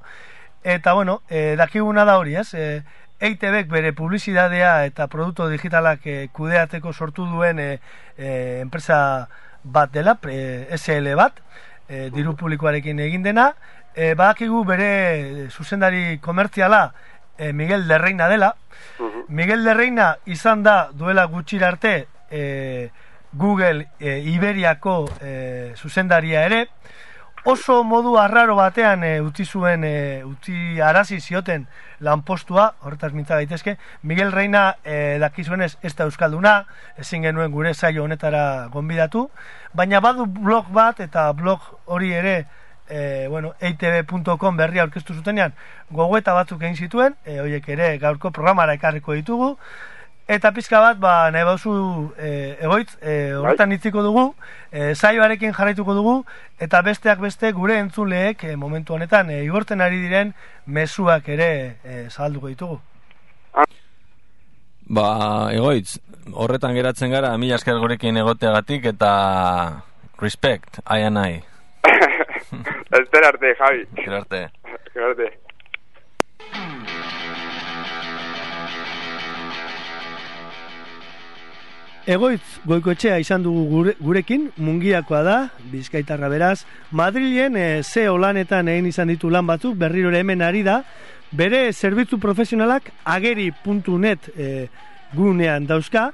eta 0.64 0.94
bueno, 0.94 1.22
e, 1.30 1.56
dakiguna 1.60 2.06
da 2.06 2.18
hori, 2.18 2.36
ez? 2.40 2.54
E, 2.54 2.84
EITBek 3.24 3.70
bere 3.72 3.94
publizidadea 3.96 4.86
eta 4.88 5.08
produktu 5.08 5.48
digitalak 5.52 6.08
e, 6.08 6.18
kudeateko 6.34 6.94
sortu 6.94 7.28
duen 7.30 7.60
e, 7.60 7.70
e, 8.18 8.60
enpresa 8.64 9.28
bat 9.64 9.92
dela, 9.92 10.18
e, 10.28 10.68
SL 10.76 11.14
bat, 11.20 11.40
e, 11.88 12.10
diru 12.16 12.36
publikoarekin 12.40 13.00
egin 13.00 13.24
dena, 13.24 13.54
e, 13.96 14.14
badakigu 14.16 14.64
bere 14.66 15.50
zuzendari 15.52 16.18
komertziala 16.24 16.92
e, 17.44 17.54
Miguel 17.54 17.88
de 17.88 17.98
Reina 17.98 18.30
dela. 18.30 18.56
Mhm. 19.00 19.26
Miguel 19.28 19.64
de 19.64 19.74
Reina 19.74 20.18
izan 20.26 20.64
da 20.64 20.90
duela 20.94 21.26
gutxira 21.26 21.68
arte 21.68 22.08
e, 22.32 22.90
Google 23.34 23.88
e, 24.00 24.20
Iberiako 24.20 25.10
e, 25.22 25.74
zuzendaria 25.76 26.46
ere, 26.46 26.68
oso 27.44 27.84
modu 27.84 28.16
arraro 28.18 28.56
batean 28.56 29.04
e, 29.04 29.20
utzi 29.22 29.46
zuen 29.46 29.84
e, 29.84 30.24
utzi 30.24 30.80
arazi 30.80 31.20
zioten 31.20 31.68
lanpostua, 32.00 32.74
horretaz 32.82 33.12
mintza 33.14 33.36
daitezke, 33.36 33.78
Miguel 34.04 34.32
Reina 34.32 34.78
e, 34.84 35.18
dakizuenez 35.20 35.76
ez 35.82 35.94
da 35.96 36.08
euskalduna, 36.08 36.56
ezin 36.98 37.28
genuen 37.28 37.52
gure 37.52 37.74
saio 37.74 38.04
honetara 38.04 38.70
gonbidatu, 38.72 39.28
baina 39.74 40.00
badu 40.00 40.26
blog 40.26 40.72
bat 40.72 41.00
eta 41.04 41.32
blog 41.34 41.68
hori 41.86 42.14
ere 42.14 42.46
e, 42.94 43.28
bueno, 43.28 43.56
eitb.com 43.60 44.60
berria 44.60 44.86
aurkeztu 44.86 45.18
zutenean 45.18 45.58
gogoeta 45.90 46.38
batzuk 46.38 46.62
egin 46.62 46.78
zituen, 46.78 47.18
e, 47.26 47.40
horiek 47.42 47.68
ere 47.74 47.98
gaurko 48.04 48.32
programara 48.36 48.78
ekarriko 48.78 49.18
ditugu, 49.18 49.56
Eta 50.24 50.54
pizka 50.56 50.80
bat, 50.80 51.00
ba, 51.04 51.28
nahi 51.36 51.44
bauzu 51.44 51.74
e, 52.16 52.30
egoitz, 52.64 52.94
e, 53.04 53.34
horretan 53.36 53.74
hitziko 53.76 54.00
dugu, 54.06 54.30
e, 54.72 54.94
saioarekin 54.96 55.52
jarraituko 55.52 55.96
dugu, 55.98 56.14
eta 56.64 56.80
besteak 56.82 57.20
beste 57.20 57.52
gure 57.52 57.76
entzuleek 57.82 58.46
e, 58.48 58.56
momentu 58.56 58.96
honetan 58.96 59.34
e, 59.36 59.42
igorten 59.44 59.84
ari 59.84 60.00
diren 60.00 60.32
mezuak 60.66 61.28
ere 61.28 61.50
e, 61.84 62.08
zabalduko 62.08 62.54
ditugu. 62.54 62.80
Ba, 64.88 65.08
egoitz, 65.52 66.00
horretan 66.32 66.76
geratzen 66.80 67.12
gara, 67.12 67.36
mila 67.38 67.60
esker 67.60 67.84
gurekin 67.84 68.24
egoteagatik 68.24 68.94
eta 68.96 69.14
respect, 70.24 70.80
I 70.88 71.04
and 71.04 71.20
I. 71.20 71.53
Ester 73.02 73.26
arte, 73.26 73.56
Javi. 73.60 73.88
Gero 73.96 74.16
arte. 74.18 74.50
Ester 74.86 75.04
arte. 75.04 75.32
Egoitz 82.04 82.60
goikoetxea 82.68 83.16
izan 83.24 83.46
dugu 83.46 83.62
gure, 83.70 83.94
gurekin, 84.04 84.50
mungiakoa 84.60 85.22
da, 85.24 85.36
bizkaitarra 85.72 86.28
beraz, 86.28 86.66
Madrilen 86.92 87.56
e, 87.56 87.68
zeo 87.82 88.18
lanetan 88.20 88.68
egin 88.68 88.90
izan 88.90 89.08
ditu 89.08 89.32
lan 89.32 89.48
batzuk, 89.48 89.78
berriro 89.80 90.12
hemen 90.12 90.44
ari 90.44 90.66
da, 90.68 90.82
bere 91.32 91.70
zerbitzu 91.72 92.20
profesionalak 92.20 92.92
ageri.net 93.08 94.28
e, 94.36 94.50
gunean 95.16 95.64
dauzka, 95.70 96.10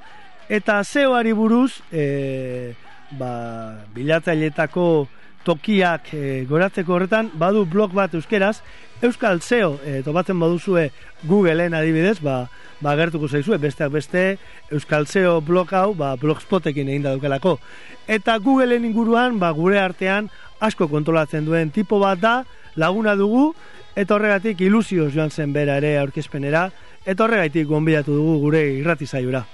eta 0.48 0.78
zeoari 0.84 1.34
buruz, 1.34 1.80
e, 1.90 2.72
ba, 3.18 3.32
bilatzailetako 3.94 4.86
tokiak 5.44 6.12
e, 6.14 6.44
goratzeko 6.48 6.96
horretan, 6.96 7.30
badu 7.38 7.64
blog 7.68 7.94
bat 7.96 8.14
euskeraz, 8.14 8.60
Euskal 9.00 9.40
SEO, 9.40 9.78
e, 9.80 10.02
topatzen 10.04 10.36
baduzue 10.36 10.90
Googleen 11.24 11.72
adibidez, 11.72 12.18
ba, 12.20 12.50
ba 12.84 12.92
gertuko 12.98 13.28
zaizue, 13.28 13.56
besteak 13.56 13.92
beste 13.94 14.24
Euskal 14.70 15.06
SEO 15.08 15.38
blog 15.40 15.72
hau, 15.72 15.94
ba, 15.96 16.12
blogspotekin 16.20 16.88
egin 16.92 17.06
da 17.06 17.14
dukelako. 17.16 17.56
Eta 18.08 18.36
Googleen 18.44 18.84
inguruan, 18.84 19.38
ba, 19.40 19.52
gure 19.56 19.80
artean, 19.80 20.28
asko 20.60 20.90
kontrolatzen 20.92 21.48
duen 21.48 21.72
tipo 21.72 21.98
bat 22.02 22.20
da, 22.20 22.34
laguna 22.76 23.16
dugu, 23.16 23.54
eta 23.96 24.14
horregatik 24.14 24.60
ilusioz 24.60 25.08
joan 25.14 25.32
zen 25.32 25.56
bera 25.56 25.78
ere 25.80 25.96
aurkezpenera, 26.02 26.68
eta 27.06 27.24
horregatik 27.24 27.66
gonbidatu 27.72 28.12
dugu 28.20 28.36
gure 28.44 28.66
irrati 28.76 29.08
zaiura. 29.08 29.46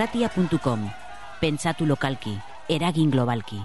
Irratia.com. 0.00 0.88
Pentsatu 1.42 1.84
lokalki, 1.84 2.32
eragin 2.72 3.10
globalki. 3.12 3.60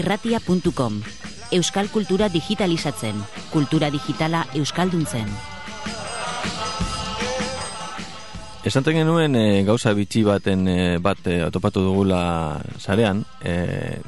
irratia.com 0.00 1.02
Euskal 1.52 1.90
kultura 1.90 2.30
digitalizatzen, 2.30 3.18
kultura 3.50 3.90
digitala 3.90 4.46
euskalduntzen. 4.54 5.26
Esanten 8.64 8.96
genuen 9.00 9.36
e, 9.40 9.64
gauza 9.66 9.92
bitxi 9.96 10.22
baten 10.22 10.68
e, 10.68 10.98
bat 11.02 11.26
e, 11.26 11.50
topatu 11.50 11.80
dugula 11.82 12.60
sarean, 12.78 13.24
e, 13.42 13.98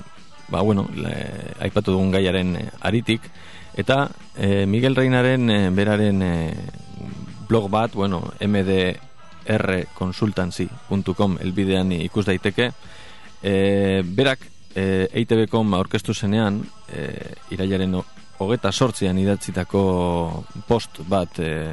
ba 0.53 0.61
bueno, 0.61 0.89
le, 0.95 1.15
aipatu 1.65 1.93
dugun 1.97 2.13
gaiaren 2.15 2.71
aritik, 2.85 3.23
eta 3.75 4.11
e, 4.37 4.67
Miguel 4.69 4.95
Reinaren 4.95 5.51
e, 5.51 5.71
beraren 5.75 6.23
e, 6.23 6.55
blog 7.49 7.71
bat, 7.73 7.93
bueno, 7.97 8.33
mdrconsultancy.com 8.39 11.39
elbidean 11.41 11.93
ikus 11.99 12.27
daiteke, 12.29 12.73
e, 13.43 14.03
berak 14.05 14.52
e, 14.75 15.09
EITB.com 15.13 15.75
aurkeztu 15.75 16.15
zenean 16.15 16.63
e, 16.89 17.09
irailaren 17.55 17.95
hogeta 18.43 18.73
sortzian 18.73 19.19
idatzitako 19.19 20.45
post 20.69 21.01
bat 21.09 21.39
e, 21.39 21.73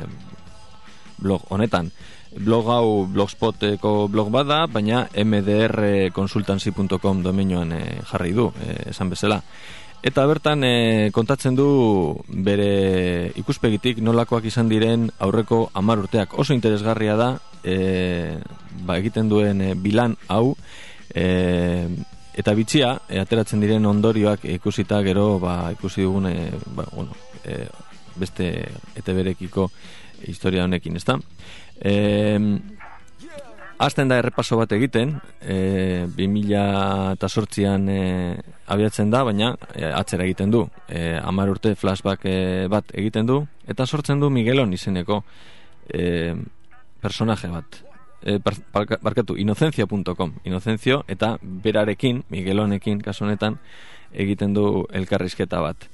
blog 1.20 1.42
honetan. 1.50 1.92
Blog 2.30 2.68
hau 2.70 3.08
blogspoteko 3.10 4.08
blog 4.08 4.30
bada 4.32 4.68
baina 4.70 5.08
mdrconsultancy.com 5.18 7.24
domenioan 7.26 7.72
e, 7.74 8.02
jarri 8.12 8.34
du 8.38 8.52
e, 8.62 8.90
esan 8.94 9.10
bezala. 9.10 9.42
Eta 10.00 10.24
bertan 10.30 10.64
e, 10.64 11.10
kontatzen 11.12 11.58
du 11.58 11.68
bere 12.30 13.34
ikuspegitik 13.42 13.98
nolakoak 14.00 14.46
izan 14.48 14.70
diren 14.72 15.10
aurreko 15.20 15.70
amar 15.76 16.00
urteak. 16.06 16.38
Oso 16.40 16.56
interesgarria 16.56 17.18
da 17.20 17.34
e, 17.64 18.38
ba, 18.86 18.98
egiten 18.98 19.28
duen 19.28 19.62
e, 19.62 19.74
bilan 19.76 20.16
hau 20.32 20.56
e, 21.12 21.90
eta 22.40 22.56
bitxia 22.56 22.94
e, 23.08 23.20
ateratzen 23.20 23.62
diren 23.64 23.86
ondorioak 23.90 24.46
ikusita 24.56 25.02
gero 25.06 25.38
ba, 25.44 25.72
ikusi 25.76 26.06
dugun 26.06 26.30
e, 26.32 26.36
ba, 26.76 26.86
bueno, 26.94 27.16
e, 27.44 27.66
beste 28.20 28.50
eta 29.00 29.16
berekiko 29.16 29.70
historia 30.28 30.66
honekin, 30.66 31.00
ezta? 31.00 31.20
E, 31.80 31.96
Azten 33.80 34.10
da 34.12 34.18
errepaso 34.20 34.58
bat 34.60 34.74
egiten, 34.76 35.14
e, 35.40 36.04
2000 36.12 36.64
eta 37.14 37.30
sortzian 37.32 37.86
e, 37.88 38.02
abiatzen 38.68 39.08
da, 39.14 39.22
baina 39.24 39.54
e, 39.72 39.86
atzera 39.88 40.26
egiten 40.28 40.52
du. 40.52 40.66
E, 40.92 41.14
amar 41.16 41.48
urte 41.54 41.72
flashback 41.80 42.28
e, 42.28 42.36
bat 42.68 42.92
egiten 42.92 43.30
du, 43.30 43.40
eta 43.72 43.88
sortzen 43.88 44.20
du 44.20 44.28
Miguelon 44.36 44.76
izeneko 44.76 45.22
e, 45.88 46.36
personaje 47.00 47.48
bat 47.54 47.80
eh, 48.24 48.40
barkatu, 49.02 49.38
inocencia.com 49.38 50.34
inocencio 50.44 51.04
eta 51.08 51.38
berarekin, 51.42 52.24
Miguelonekin 52.30 53.02
kasu 53.02 53.26
honetan 53.26 53.60
egiten 54.14 54.54
du 54.54 54.86
elkarrizketa 54.92 55.62
bat. 55.62 55.90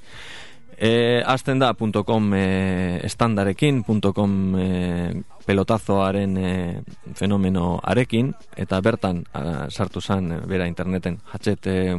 E, 0.78 1.22
azten 1.24 1.58
da 1.58 1.72
.com 1.74 2.34
e, 2.34 3.00
estandarekin 3.04 3.82
.com 3.82 4.56
e, 4.60 5.22
pelotazoaren 5.46 6.36
e, 6.36 6.82
fenomeno 7.14 7.80
arekin 7.82 8.34
eta 8.56 8.80
bertan 8.84 9.24
a, 9.32 9.70
sartu 9.70 10.02
zan 10.02 10.32
e, 10.32 10.40
bera 10.44 10.66
interneten 10.68 11.16
hatxet 11.32 11.66
e, 11.66 11.96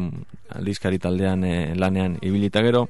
aldizkari 0.53 0.99
taldean 0.99 1.43
e, 1.43 1.73
lanean 1.75 2.19
ibilita 2.21 2.61
gero. 2.61 2.89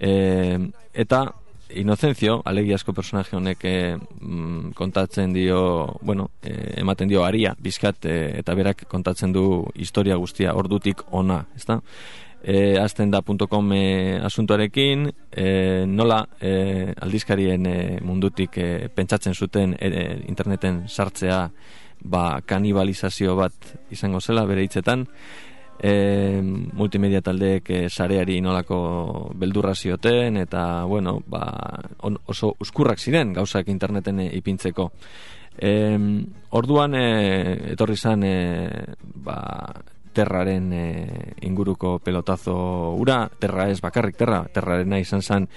E, 0.00 0.56
eta 0.94 1.26
Inocencio, 1.70 2.40
alegiazko 2.48 2.94
personaje 2.96 3.36
honek 3.36 3.64
e, 3.64 3.96
kontatzen 4.74 5.34
dio, 5.34 5.98
bueno, 6.00 6.30
e, 6.42 6.80
ematen 6.80 7.08
dio 7.08 7.24
aria, 7.24 7.54
bizkat, 7.60 8.06
e, 8.08 8.14
eta 8.40 8.54
berak 8.56 8.86
kontatzen 8.88 9.32
du 9.32 9.66
historia 9.74 10.16
guztia 10.16 10.54
ordutik 10.56 11.02
ona, 11.10 11.42
ezta? 11.56 11.82
E, 12.42 12.78
azten 12.78 13.10
da 13.10 13.20
.com 13.20 13.72
e, 13.72 14.18
asuntuarekin, 14.22 15.10
e, 15.30 15.84
nola 15.86 16.22
e, 16.40 16.94
aldizkarien 16.96 17.66
e, 17.66 17.78
mundutik 18.00 18.56
e, 18.56 18.88
pentsatzen 18.88 19.34
zuten 19.34 19.76
e, 19.78 20.22
interneten 20.28 20.86
sartzea 20.88 21.50
ba, 22.00 22.40
kanibalizazio 22.46 23.36
bat 23.36 23.74
izango 23.90 24.20
zela 24.20 24.46
bere 24.46 24.62
hitzetan, 24.64 25.06
e, 25.78 26.40
multimedia 26.42 27.22
taldeek 27.22 27.70
e, 27.70 27.80
sareari 27.88 28.40
nolako 28.42 29.32
beldurra 29.38 29.74
zioten 29.74 30.36
eta 30.42 30.84
bueno, 30.84 31.18
ba, 31.26 31.42
on, 32.02 32.18
oso 32.26 32.54
uskurrak 32.60 32.98
ziren 32.98 33.32
gauzak 33.32 33.68
interneten 33.68 34.20
e, 34.20 34.30
ipintzeko. 34.38 34.90
E, 35.58 35.72
orduan 36.54 36.94
e, 36.94 37.06
etorri 37.74 37.96
zan 37.96 38.24
e, 38.26 38.34
ba, 39.22 39.38
terraren 40.12 40.72
e, 40.72 40.86
inguruko 41.46 41.98
pelotazo 42.02 42.56
ura, 42.98 43.28
terra 43.38 43.68
ez 43.70 43.80
bakarrik 43.80 44.16
terra, 44.18 44.42
terrarena 44.52 44.98
izan 44.98 45.22
zan 45.22 45.48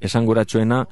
esanguratsuena 0.00 0.84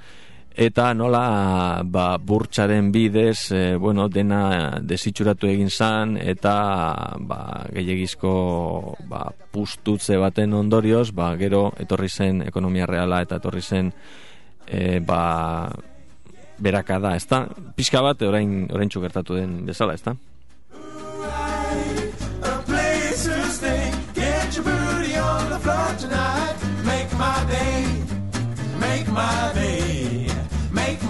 eta 0.56 0.94
nola 0.96 1.82
ba, 1.84 2.16
burtsaren 2.16 2.88
bidez 2.92 3.52
e, 3.52 3.76
bueno, 3.76 4.08
dena 4.08 4.80
desitxuratu 4.80 5.50
egin 5.52 5.68
zan 5.70 6.16
eta 6.16 6.54
ba, 7.20 7.40
gehiagizko 7.76 8.32
ba, 9.08 9.26
pustutze 9.52 10.16
baten 10.16 10.56
ondorioz 10.56 11.10
ba, 11.12 11.34
gero 11.36 11.68
etorri 11.78 12.08
zen 12.08 12.40
ekonomia 12.48 12.88
reala 12.88 13.20
eta 13.22 13.36
etorri 13.36 13.62
zen 13.62 13.92
e, 14.66 15.00
ba, 15.04 15.68
berakada, 16.58 17.12
ez 17.16 17.26
da? 17.28 17.44
Pixka 17.76 18.00
bat, 18.00 18.22
orain, 18.24 18.64
orain 18.72 18.88
txukertatu 18.88 19.36
den 19.36 19.60
bezala, 19.68 19.94
ez 19.94 20.02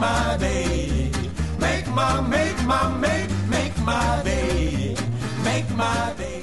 my 0.01 0.37
day. 0.39 1.11
Make 1.61 1.89
my, 1.89 2.21
make 2.21 2.59
my, 2.67 2.89
make, 3.01 3.31
make 3.49 3.77
my 3.85 4.23
day. 4.25 4.95
Make 5.45 5.71
my 5.77 6.13
day. 6.19 6.43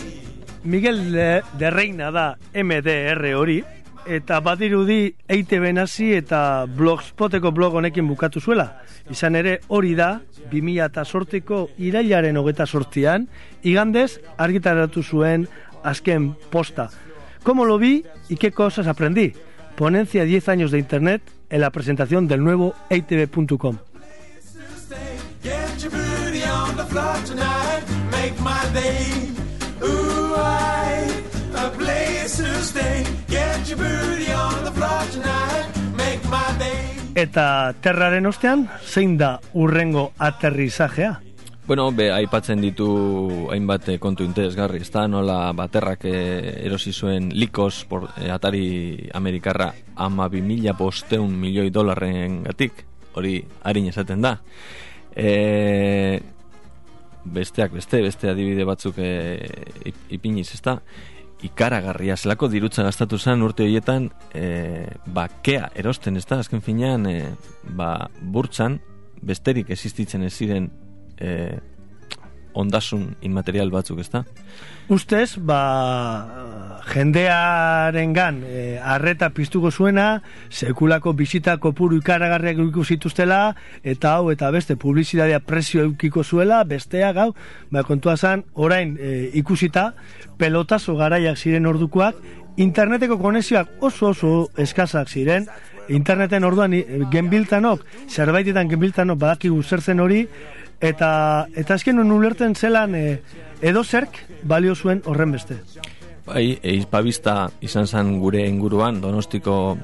Miguel 0.64 1.12
de, 1.12 1.70
Reina 1.70 2.12
da 2.12 2.38
MDR 2.54 3.36
hori, 3.36 3.64
eta 4.06 4.40
badirudi 4.44 5.14
EITB 5.28 5.72
nazi 5.76 6.14
eta 6.16 6.66
blogspoteko 6.68 7.52
blog 7.52 7.76
honekin 7.80 8.08
bukatu 8.08 8.42
zuela. 8.42 8.82
Izan 9.12 9.36
ere 9.36 9.60
hori 9.68 9.94
da, 9.96 10.22
2008ko 10.52 11.68
irailaren 11.78 12.38
hogeta 12.40 12.66
sortzian, 12.66 13.28
igandez 13.64 14.20
argitaratu 14.38 15.04
zuen 15.04 15.48
azken 15.84 16.34
posta. 16.52 16.90
¿Cómo 17.44 17.66
lo 17.66 17.78
vi 17.78 18.06
y 18.30 18.38
qué 18.38 18.52
cosas 18.52 18.88
aprendí? 18.88 19.34
Ponencia 19.76 20.24
10 20.24 20.50
años 20.50 20.72
de 20.72 20.80
Internet 20.80 21.22
en 21.50 21.62
la 21.62 21.72
presentación 21.72 22.28
del 22.28 22.44
nuevo 22.44 22.74
itv.com. 22.90 23.78
Eta 37.16 37.76
terraren 37.80 38.26
ostean, 38.26 38.66
zein 38.82 39.18
da 39.18 39.40
urrengo 39.54 40.12
aterrizajea? 40.18 41.22
Bueno, 41.66 41.92
be, 41.96 42.10
aipatzen 42.12 42.60
ditu 42.60 43.48
hainbat 43.54 43.88
eh, 43.94 44.00
kontu 44.00 44.26
interesgarri, 44.28 44.82
ez 44.84 44.90
da, 44.92 45.06
nola 45.08 45.38
baterrak 45.56 46.04
eh, 46.10 46.66
erosi 46.68 46.92
zuen 46.92 47.30
likos 47.32 47.86
por, 47.88 48.10
eh, 48.20 48.28
atari 48.36 49.08
amerikarra 49.16 49.70
ama 49.96 50.28
mila 50.28 50.74
bosteun 50.76 51.32
milioi 51.40 51.70
dolarren 51.72 52.42
gatik, 52.44 52.84
hori 53.16 53.38
harin 53.64 53.88
esaten 53.88 54.22
da. 54.22 54.34
E, 55.16 56.20
besteak 57.24 57.72
beste, 57.72 58.02
beste 58.02 58.28
adibide 58.30 58.66
batzuk 58.68 59.00
e, 59.00 59.48
ip- 59.86 60.12
ipiniz, 60.20 60.50
ez 60.58 60.62
da, 60.66 60.76
ikaragarria, 61.48 62.18
zelako 62.18 62.50
dirutza 62.52 62.84
gastatu 62.84 63.18
zen 63.18 63.42
urte 63.42 63.64
horietan, 63.64 64.10
e, 64.36 64.90
ba, 65.06 65.30
kea 65.42 65.72
erosten, 65.80 66.20
ez 66.20 66.26
da, 66.28 66.42
azken 66.44 66.60
finean, 66.66 67.08
e, 67.08 67.36
ba, 67.72 68.10
burtsan, 68.20 68.82
besterik 69.24 69.70
existitzen 69.72 70.28
ez 70.28 70.34
ziren 70.36 70.68
e, 71.20 71.60
ondasun 72.54 73.16
inmaterial 73.26 73.72
batzuk, 73.74 74.00
ez 74.00 74.10
da? 74.14 74.24
Ustez, 74.94 75.38
ba, 75.40 75.62
jendearen 76.94 78.14
gan, 78.14 78.42
e, 78.46 78.80
piztuko 79.34 79.72
zuena, 79.72 80.22
sekulako 80.50 81.14
bisita 81.14 81.58
kopuru 81.58 81.98
ikaragarriak 81.98 82.58
ikusituztela, 82.68 83.56
eta 83.84 84.16
hau 84.16 84.30
eta 84.32 84.52
beste 84.52 84.76
publizitatea 84.76 85.40
prezio 85.40 85.84
eukiko 85.84 86.24
zuela, 86.24 86.64
bestea 86.64 87.12
gau, 87.14 87.34
ba, 87.72 87.84
kontua 87.84 88.18
zan, 88.18 88.44
orain 88.54 88.98
e, 89.00 89.30
ikusita, 89.34 89.94
pelotazo 90.38 90.96
garaiak 90.96 91.38
ziren 91.38 91.66
ordukoak, 91.66 92.16
interneteko 92.58 93.18
konexioak 93.18 93.82
oso 93.82 94.10
oso 94.10 94.50
eskazak 94.58 95.10
ziren, 95.10 95.48
interneten 95.90 96.44
orduan 96.44 96.74
i- 96.74 96.86
genbiltanok, 97.12 97.82
zerbaitetan 98.10 98.70
genbiltanok 98.70 99.18
badakigu 99.20 99.64
zer 99.64 99.82
zen 99.82 100.00
hori, 100.00 100.28
eta 100.82 101.48
eta 101.56 101.74
azken 101.74 102.00
non 102.00 102.12
ulertzen 102.12 102.56
zelan 102.56 102.96
e, 102.96 103.20
edo 103.62 103.84
zerk 103.84 104.24
balio 104.44 104.76
zuen 104.76 105.02
horren 105.06 105.32
beste. 105.32 105.60
Bai, 106.26 106.58
eizpabista 106.64 107.52
izan 107.62 107.88
zen 107.88 108.18
gure 108.20 108.46
inguruan, 108.48 109.02
donostiko 109.02 109.78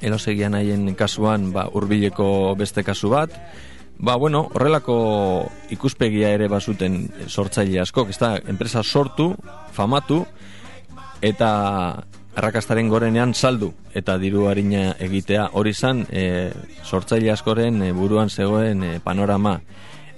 elosegian 0.00 0.54
haien 0.54 0.94
kasuan, 0.94 1.52
ba, 1.52 1.68
urbileko 1.74 2.56
beste 2.58 2.82
kasu 2.82 3.10
bat, 3.10 3.34
Ba, 4.00 4.14
bueno, 4.16 4.48
horrelako 4.54 5.50
ikuspegia 5.76 6.30
ere 6.32 6.46
bazuten 6.48 7.02
sortzaile 7.28 7.82
askok, 7.82 8.08
ez 8.08 8.16
da, 8.16 8.30
enpresa 8.48 8.80
sortu, 8.80 9.34
famatu, 9.76 10.22
eta 11.20 11.50
arrakastaren 12.40 12.88
gorenean 12.88 13.34
saldu, 13.34 13.74
eta 13.92 14.16
diru 14.22 14.46
harina 14.48 14.94
egitea 15.04 15.50
hori 15.52 15.74
zan 15.74 16.06
e, 16.08 16.48
sortzaile 16.80 17.34
askoren 17.34 17.82
e, 17.84 17.90
buruan 17.92 18.32
zegoen 18.32 18.86
e, 18.86 18.94
panorama. 19.04 19.58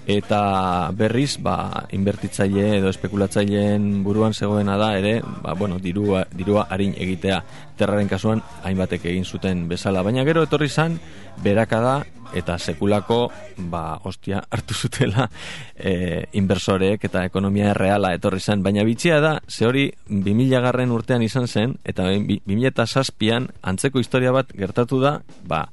Eta 0.02 0.90
berriz, 0.98 1.36
ba, 1.38 1.86
inbertitzaile 1.94 2.78
edo 2.80 2.88
espekulatzaileen 2.90 4.02
buruan 4.02 4.34
zegoena 4.34 4.74
da 4.76 4.96
ere, 4.98 5.20
ba, 5.44 5.54
bueno, 5.54 5.78
dirua, 5.78 6.24
dirua 6.34 6.66
harin 6.70 6.96
egitea. 6.98 7.38
Terraren 7.78 8.10
kasuan, 8.10 8.42
hainbatek 8.66 9.06
egin 9.12 9.24
zuten 9.24 9.68
bezala. 9.70 10.02
Baina 10.02 10.24
gero 10.26 10.42
etorri 10.42 10.68
zan, 10.68 10.98
berakada 11.42 12.00
eta 12.34 12.58
sekulako, 12.58 13.30
ba, 13.70 14.00
ostia, 14.08 14.42
hartu 14.52 14.74
zutela 14.74 15.28
e, 15.76 16.26
inbersoreek 16.38 17.04
eta 17.06 17.24
ekonomia 17.28 17.72
reala 17.76 18.14
etorri 18.16 18.40
zen. 18.40 18.62
Baina 18.62 18.82
bitxia 18.88 19.20
da, 19.22 19.36
ze 19.48 19.68
hori 19.68 19.86
2000 20.08 20.62
garren 20.66 20.90
urtean 20.90 21.22
izan 21.22 21.46
zen, 21.46 21.76
eta 21.84 22.08
2007an 22.10 23.52
antzeko 23.62 24.02
historia 24.02 24.32
bat 24.34 24.50
gertatu 24.56 24.98
da, 25.00 25.20
ba, 25.46 25.68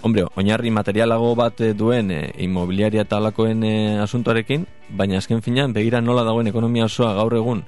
Hombre, 0.00 0.24
oinarri 0.34 0.70
materialago 0.70 1.34
bat 1.36 1.60
eh, 1.60 1.74
duen 1.74 2.10
e, 2.10 2.20
inmobiliaria 2.42 3.04
eta 3.04 3.18
alakoen 3.20 3.62
e, 3.62 3.74
asuntoarekin, 4.02 4.66
baina 4.88 5.18
azken 5.18 5.42
finean 5.42 5.72
begira 5.72 6.00
nola 6.00 6.24
dagoen 6.24 6.48
ekonomia 6.50 6.88
osoa 6.88 7.12
gaur 7.14 7.36
egun 7.36 7.62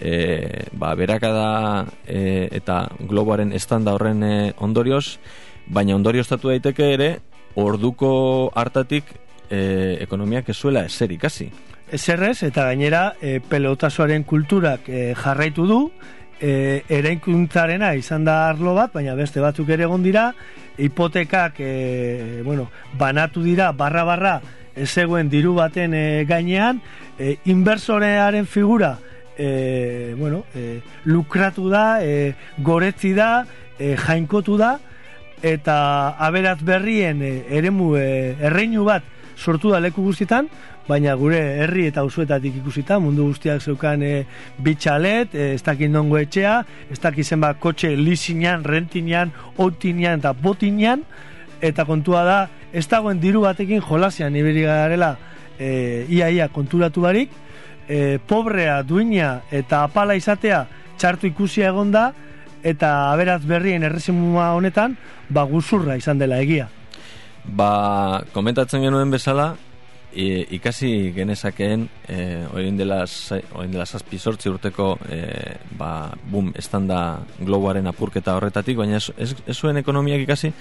e, 0.00 0.66
ba, 0.72 0.94
berakada 0.94 1.86
e, 2.06 2.48
eta 2.50 2.86
globoaren 2.98 3.52
estanda 3.52 3.94
horren 3.94 4.22
e, 4.24 4.36
ondorioz, 4.58 5.18
baina 5.68 5.94
ondorioztatu 5.96 6.50
daiteke 6.50 6.92
ere 6.94 7.10
orduko 7.54 8.50
hartatik 8.54 9.12
e, 9.50 9.98
ekonomiak 10.02 10.48
ez 10.48 10.56
zuela 10.56 10.86
eser 10.88 11.12
ikasi. 11.12 11.50
Ezerrez, 11.92 12.42
eta 12.46 12.64
gainera 12.70 13.12
e, 13.20 13.38
pelotasoaren 13.44 14.24
kulturak 14.24 14.88
e, 14.88 15.12
jarraitu 15.18 15.66
du, 15.68 15.80
e, 16.42 16.82
eraikuntzarena 16.90 17.94
izan 17.94 18.26
da 18.26 18.48
arlo 18.50 18.74
bat, 18.74 18.92
baina 18.92 19.14
beste 19.14 19.40
batzuk 19.40 19.70
ere 19.70 19.86
egon 19.86 20.02
dira, 20.02 20.32
hipotekak 20.76 21.60
e, 21.60 22.42
bueno, 22.44 22.68
banatu 22.98 23.44
dira 23.44 23.70
barra-barra 23.72 24.40
ez 24.74 24.88
zegoen 24.90 25.30
diru 25.30 25.54
baten 25.54 25.94
e, 25.94 26.24
gainean, 26.28 26.80
e, 27.18 27.36
inbersorearen 27.44 28.46
figura 28.46 28.96
e, 29.38 30.14
bueno, 30.18 30.44
e, 30.54 30.80
lukratu 31.04 31.68
da, 31.70 32.02
e, 32.04 32.34
goretzi 32.58 33.12
da, 33.14 33.46
e, 33.78 33.94
jainkotu 33.96 34.58
da, 34.58 34.78
eta 35.42 36.16
aberat 36.22 36.62
berrien 36.62 37.22
e, 37.22 37.32
eremu 37.50 37.94
e, 37.98 38.06
erreinu 38.40 38.86
bat 38.88 39.06
sortu 39.36 39.72
da 39.72 39.80
leku 39.80 40.04
guztietan, 40.04 40.48
baina 40.88 41.14
gure 41.18 41.40
herri 41.62 41.86
eta 41.90 42.02
auzoetatik 42.02 42.56
ikusita 42.62 42.98
mundu 43.02 43.28
guztiak 43.30 43.62
zeukan 43.62 44.02
e, 44.02 44.12
bitxalet, 44.62 45.34
e, 45.34 45.52
ez 45.56 45.62
dakit 45.62 45.90
nongo 45.90 46.18
etxea, 46.18 46.56
ez 46.90 46.98
dakit 47.00 47.26
zenbat 47.26 47.60
kotxe 47.62 47.94
lizinean, 47.96 48.64
rentinean, 48.64 49.32
otinean 49.62 50.22
eta 50.22 50.32
botinean, 50.32 51.04
eta 51.62 51.86
kontua 51.86 52.24
da, 52.26 52.40
ez 52.72 52.86
dagoen 52.90 53.20
diru 53.22 53.44
batekin 53.46 53.82
jolasean 53.84 54.36
iberi 54.36 54.66
garela 54.66 55.14
e, 55.58 56.06
ia 56.10 56.30
ia 56.30 56.48
konturatu 56.48 57.06
barik, 57.06 57.30
e, 57.88 58.18
pobrea, 58.18 58.82
duina 58.82 59.42
eta 59.50 59.84
apala 59.86 60.16
izatea 60.18 60.66
txartu 60.98 61.30
ikusia 61.30 61.70
egonda, 61.70 62.10
eta 62.62 63.10
aberaz 63.10 63.42
berrien 63.46 63.82
errezimua 63.82 64.52
honetan, 64.54 64.96
ba 65.28 65.44
guzurra 65.50 65.96
izan 65.98 66.18
dela 66.18 66.38
egia. 66.42 66.68
Ba, 67.42 68.22
komentatzen 68.32 68.84
genuen 68.86 69.10
bezala, 69.10 69.52
e, 70.14 70.46
ikasi 70.58 71.12
genezakeen 71.16 71.88
e, 72.08 72.46
orain 72.52 72.76
dela 72.76 73.02
orain 73.54 73.72
dela 73.72 73.86
zazpi 73.86 74.18
sortzi 74.18 74.50
urteko 74.50 74.96
e, 75.08 75.20
ba, 75.78 76.12
boom 76.30 76.52
estanda 76.58 77.20
globoaren 77.40 77.86
apurketa 77.86 78.36
horretatik, 78.36 78.76
baina 78.76 78.98
ez, 79.00 79.10
ez, 79.16 79.34
ez 79.46 79.56
zuen 79.56 79.76
ekonomiak 79.80 80.24
ikasi. 80.26 80.52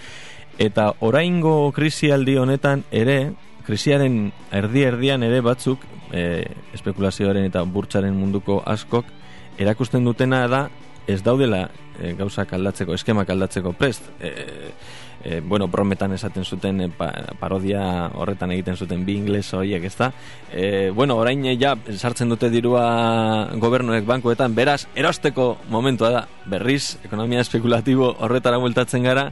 Eta 0.59 0.91
oraingo 0.99 1.71
krisialdi 1.75 2.37
honetan 2.37 2.83
ere 2.91 3.33
krisiaren 3.65 4.31
erdi 4.51 4.83
erdian 4.83 5.23
ere 5.23 5.41
batzuk 5.45 5.83
e, 6.11 6.43
espekulazioaren 6.75 7.45
eta 7.47 7.63
burtsaren 7.63 8.15
munduko 8.17 8.61
askok 8.65 9.05
erakusten 9.61 10.05
dutena 10.05 10.45
da 10.47 10.65
ez 11.13 11.23
daudela 11.23 11.65
e, 11.99 12.13
gauzak 12.17 12.53
aldatzeko, 12.57 12.95
eskemak 12.97 13.29
aldatzeko 13.29 13.73
prest. 13.77 14.09
E, 14.19 14.31
e, 15.23 15.39
bueno, 15.41 15.67
brometan 15.67 16.13
esaten 16.13 16.45
zuten 16.45 16.83
pa, 16.97 17.11
parodia 17.39 17.83
horretan 18.17 18.51
egiten 18.55 18.77
zuten 18.77 19.05
bi 19.05 19.17
ingles 19.21 19.53
horiek, 19.53 19.83
ezta? 19.85 20.11
E, 20.51 20.89
bueno, 20.95 21.17
orain 21.21 21.45
ja 21.59 21.75
sartzen 21.97 22.29
dute 22.29 22.49
dirua 22.49 23.49
gobernuek 23.61 24.05
bankuetan, 24.05 24.55
beraz, 24.55 24.85
erosteko 24.95 25.57
momentua 25.69 26.11
da, 26.11 26.27
berriz, 26.45 26.97
ekonomia 27.05 27.41
espekulatibo 27.41 28.15
horretara 28.19 28.59
multatzen 28.59 29.03
gara, 29.03 29.29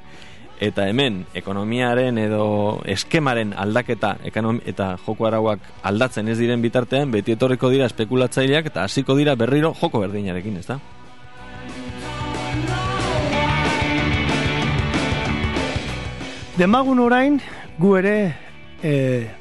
eta 0.60 0.86
hemen 0.92 1.24
ekonomiaren 1.40 2.18
edo 2.20 2.44
eskemaren 2.92 3.54
aldaketa 3.56 4.18
ekonomi, 4.28 4.62
eta 4.68 4.92
joko 5.06 5.30
arauak 5.30 5.64
aldatzen 5.88 6.28
ez 6.28 6.38
diren 6.40 6.62
bitartean 6.62 7.12
beti 7.16 7.38
etorriko 7.38 7.72
dira 7.72 7.88
espekulatzaileak 7.88 8.68
eta 8.74 8.84
hasiko 8.84 9.16
dira 9.16 9.38
berriro 9.40 9.74
joko 9.80 10.04
berdinarekin, 10.04 10.60
ezta? 10.60 10.80
Demagun 16.60 17.00
orain, 17.00 17.38
gu 17.80 17.94
ere 17.96 18.14
e, 18.84 18.90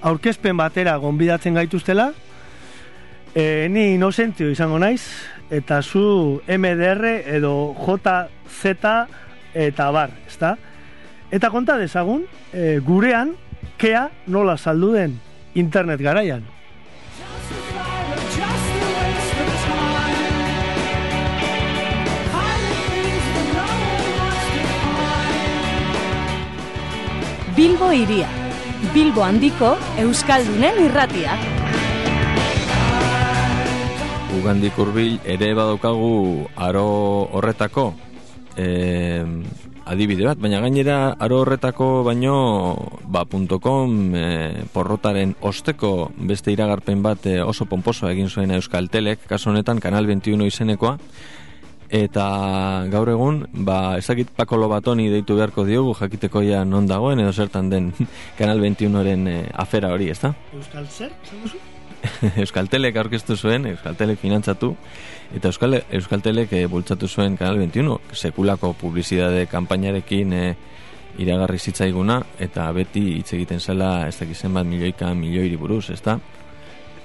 aurkezpen 0.07 0.55
batera 0.55 0.93
gonbidatzen 1.03 1.57
gaituztela, 1.59 2.13
e, 3.35 3.67
ni 3.75 3.97
inozentio 3.97 4.47
izango 4.53 4.79
naiz, 4.79 5.03
eta 5.51 5.81
zu 5.83 6.39
MDR 6.47 7.03
edo 7.35 7.75
JZ 7.75 8.85
eta 9.67 9.89
bar, 9.91 10.15
ezta? 10.29 10.53
Eta 11.35 11.51
konta 11.51 11.75
dezagun, 11.81 12.23
e, 12.53 12.79
gurean, 12.87 13.35
kea 13.83 14.05
nola 14.31 14.55
saldu 14.55 14.93
den 14.95 15.19
internet 15.59 15.99
garaian. 15.99 16.47
Bilbo 27.59 27.89
iria. 27.91 28.29
Bilbo 28.95 29.25
handiko 29.27 29.73
Euskaldunen 29.99 30.77
irratia. 30.85 31.33
Ugandik 34.39 34.79
hurbil 34.79 35.17
ere 35.27 35.49
badaukagu 35.59 36.47
aro 36.55 36.85
horretako 37.35 37.89
eh, 38.55 39.27
adibide 39.89 40.29
bat, 40.29 40.39
baina 40.39 40.61
gainera 40.63 41.17
aro 41.19 41.41
horretako 41.43 41.89
baino 42.07 42.37
ba, 43.09 43.25
.com 43.27 44.15
e, 44.15 44.63
porrotaren 44.73 45.35
osteko 45.41 46.13
beste 46.31 46.53
iragarpen 46.53 47.03
bat 47.03 47.27
e, 47.27 47.41
oso 47.43 47.67
pomposo 47.67 48.09
egin 48.11 48.29
zuen 48.29 48.53
Euskal 48.53 48.91
Telek, 48.93 49.25
kaso 49.27 49.51
honetan 49.51 49.81
Kanal 49.81 50.07
21 50.07 50.47
izenekoa, 50.47 50.99
eta 51.89 52.85
gaur 52.93 53.09
egun, 53.09 53.43
ba, 53.65 53.97
ezakit 53.99 54.31
Pako 54.37 54.59
Lobatoni 54.61 55.09
deitu 55.09 55.39
beharko 55.39 55.65
diogu, 55.65 55.95
jakiteko 55.97 56.43
ja 56.45 56.65
non 56.65 56.87
dagoen, 56.87 57.21
edo 57.21 57.33
zertan 57.33 57.71
den 57.71 57.93
Kanal 58.39 58.61
21-ren 58.61 59.27
e, 59.29 59.37
afera 59.55 59.93
hori, 59.95 60.11
ezta? 60.13 60.35
Euskal 60.53 60.87
zer? 60.87 61.13
Euskaltelek 62.45 62.97
aurkeztu 63.01 63.37
zuen, 63.37 63.67
Euskaltelek 63.73 64.21
finantzatu, 64.21 64.75
eta 65.35 65.49
Euskal, 65.49 65.81
Euskaltelek 65.89 66.53
e, 66.53 66.67
bultzatu 66.71 67.09
zuen 67.09 67.37
Kanal 67.41 67.63
21, 67.65 67.99
sekulako 68.13 68.75
publizidade 68.79 69.47
kanpainarekin 69.51 70.33
e, 70.33 70.45
iragarri 71.19 71.59
zitzaiguna, 71.59 72.21
eta 72.39 72.69
beti 72.77 73.17
hitz 73.17 73.33
egiten 73.35 73.61
zela, 73.61 74.07
ez 74.07 74.19
dakizen 74.21 74.55
bat 74.55 74.69
milioika 74.69 75.15
milioiri 75.17 75.57
buruz, 75.57 75.89
ez 75.91 76.03
da? 76.05 76.19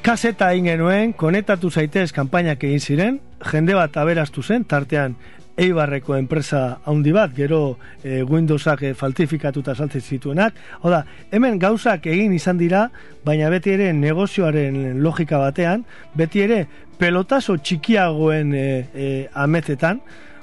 Kaseta 0.03 0.49
egin 0.51 0.65
genuen, 0.67 1.11
konektatu 1.15 1.69
zaitez 1.71 2.09
kanpainak 2.11 2.65
egin 2.67 2.81
ziren, 2.83 3.19
jende 3.47 3.71
bat 3.77 3.95
aberastu 4.01 4.41
zen, 4.43 4.65
tartean 4.67 5.13
Eibarreko 5.55 6.17
enpresa 6.17 6.81
handi 6.91 7.13
bat, 7.15 7.31
gero 7.37 7.77
e, 8.03 8.17
Windowsak 8.27 8.81
e, 8.83 8.91
falsifikatuta 8.99 9.71
saltzen 9.77 10.01
zituenak. 10.03 10.57
Oda, 10.83 11.05
hemen 11.31 11.55
gauzak 11.61 12.09
egin 12.11 12.33
izan 12.35 12.59
dira, 12.59 12.89
baina 13.23 13.47
beti 13.53 13.71
ere 13.77 13.93
negozioaren 13.95 14.99
logika 14.99 15.39
batean, 15.39 15.85
beti 16.19 16.43
ere 16.49 16.65
pelotazo 16.99 17.55
txikiagoen 17.55 18.51
e, 18.59 18.65
e, 18.91 19.09
ametetan, 19.39 20.01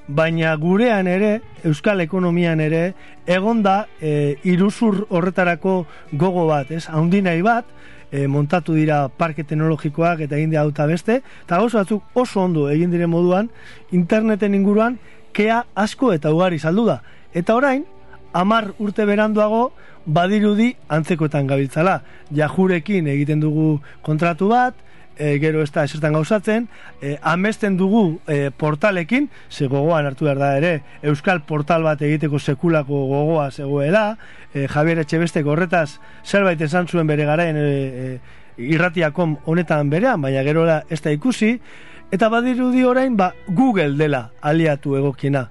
baina 0.09 0.55
gurean 0.57 1.11
ere, 1.11 1.35
euskal 1.69 2.01
ekonomian 2.01 2.65
ere, 2.65 2.95
egonda 3.29 3.83
e, 4.01 4.39
iruzur 4.49 5.05
horretarako 5.11 5.83
gogo 6.17 6.47
bat, 6.49 6.73
ez? 6.73 6.87
Haundi 6.89 7.21
nahi 7.29 7.45
bat, 7.45 7.77
e, 8.11 8.27
montatu 8.27 8.75
dira 8.75 9.09
parke 9.09 9.45
teknologikoak 9.45 10.21
eta 10.27 10.37
egin 10.37 10.51
dira 10.51 10.87
beste, 10.87 11.23
eta 11.45 11.57
gauza 11.57 11.79
batzuk 11.79 12.03
oso 12.15 12.41
ondo 12.41 12.69
egin 12.69 12.91
dire 12.91 13.07
moduan, 13.07 13.51
interneten 13.93 14.55
inguruan, 14.55 14.99
kea 15.33 15.65
asko 15.75 16.13
eta 16.13 16.33
ugari 16.33 16.59
saldu 16.59 16.87
da. 16.87 17.03
Eta 17.35 17.55
orain, 17.55 17.85
amar 18.33 18.73
urte 18.79 19.05
beranduago, 19.07 19.73
badirudi 20.07 20.75
antzekoetan 20.89 21.47
gabiltzala. 21.47 22.01
Jajurekin 22.35 23.07
egiten 23.07 23.41
dugu 23.41 23.81
kontratu 24.03 24.49
bat, 24.49 24.75
e, 25.21 25.39
gero 25.39 25.61
ez 25.63 25.69
da 25.71 25.85
esertan 25.85 26.17
gauzatzen, 26.17 26.67
e, 27.03 27.19
amesten 27.21 27.77
dugu 27.77 28.19
e, 28.27 28.49
portalekin, 28.57 29.29
ze 29.51 29.69
gogoan 29.69 30.09
hartu 30.09 30.25
behar 30.25 30.41
da 30.41 30.51
ere, 30.57 30.73
euskal 31.03 31.43
portal 31.45 31.85
bat 31.85 32.01
egiteko 32.03 32.41
sekulako 32.41 33.05
gogoa 33.13 33.51
zegoela, 33.51 34.17
e, 34.55 34.67
Javier 34.67 35.05
Etxebestek 35.05 35.47
horretaz 35.47 36.01
zerbait 36.25 36.61
esan 36.65 36.89
zuen 36.89 37.07
bere 37.07 37.29
garaen 37.29 37.61
e, 37.61 37.69
e, 37.69 38.19
irratiakom 38.73 39.37
honetan 39.45 39.93
berean, 39.93 40.25
baina 40.25 40.43
gero 40.47 40.65
ez 40.89 41.01
da 41.05 41.13
ikusi, 41.13 41.59
eta 42.11 42.33
badirudi 42.33 42.83
orain 42.85 43.17
ba, 43.17 43.35
Google 43.47 43.97
dela 44.01 44.31
aliatu 44.41 44.97
egokiena. 44.97 45.51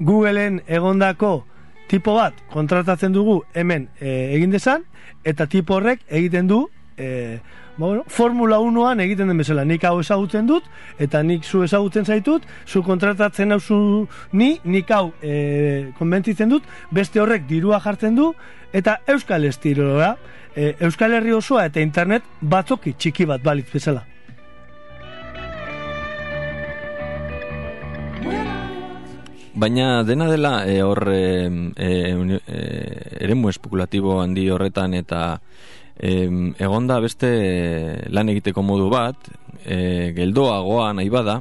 Googleen 0.00 0.62
egondako 0.66 1.44
tipo 1.92 2.16
bat 2.16 2.34
kontratatzen 2.50 3.12
dugu 3.12 3.42
hemen 3.52 3.90
e, 4.00 4.32
egin 4.36 4.50
dezan, 4.50 4.88
eta 5.24 5.46
tipo 5.46 5.76
horrek 5.76 6.06
egiten 6.08 6.48
du 6.48 6.64
e, 6.96 7.40
ba, 7.76 7.86
bueno, 7.86 8.04
Formula 8.08 8.58
1an 8.58 9.00
egiten 9.04 9.28
den 9.28 9.38
bezala, 9.38 9.64
nik 9.64 9.84
hau 9.84 10.00
ezagutzen 10.00 10.46
dut, 10.46 10.66
eta 10.98 11.22
nik 11.22 11.44
zu 11.44 11.62
ezagutzen 11.64 12.04
zaitut, 12.04 12.46
zu 12.66 12.82
kontratatzen 12.82 13.52
hau 13.52 14.06
ni, 14.32 14.58
nik 14.64 14.90
hau 14.90 15.12
e, 15.22 15.92
konbentitzen 15.98 16.48
dut, 16.48 16.66
beste 16.90 17.20
horrek 17.20 17.46
dirua 17.48 17.80
jartzen 17.80 18.14
du, 18.14 18.32
eta 18.72 19.00
Euskal 19.06 19.44
Estiroa, 19.44 20.14
e, 20.54 20.74
Euskal 20.80 21.14
Herri 21.14 21.32
osoa 21.32 21.66
eta 21.70 21.80
internet 21.80 22.24
batzoki 22.40 22.94
txiki 22.98 23.26
bat 23.26 23.42
balitz 23.42 23.70
bezala. 23.72 24.06
Baina 29.60 30.04
dena 30.06 30.28
dela 30.30 30.62
e, 30.64 30.78
hor 30.80 31.10
e, 31.12 31.24
e, 31.76 31.90
e, 32.48 32.60
eremu 33.26 33.50
espekulatibo 33.50 34.20
handi 34.22 34.46
horretan 34.48 34.94
eta 34.94 35.40
e, 36.00 36.26
egonda 36.58 37.00
beste 37.04 37.30
lan 38.08 38.32
egiteko 38.32 38.64
modu 38.64 38.88
bat, 38.92 39.30
e, 39.64 40.10
geldoagoa 40.16 40.92
nahi 40.96 41.12
bada, 41.12 41.40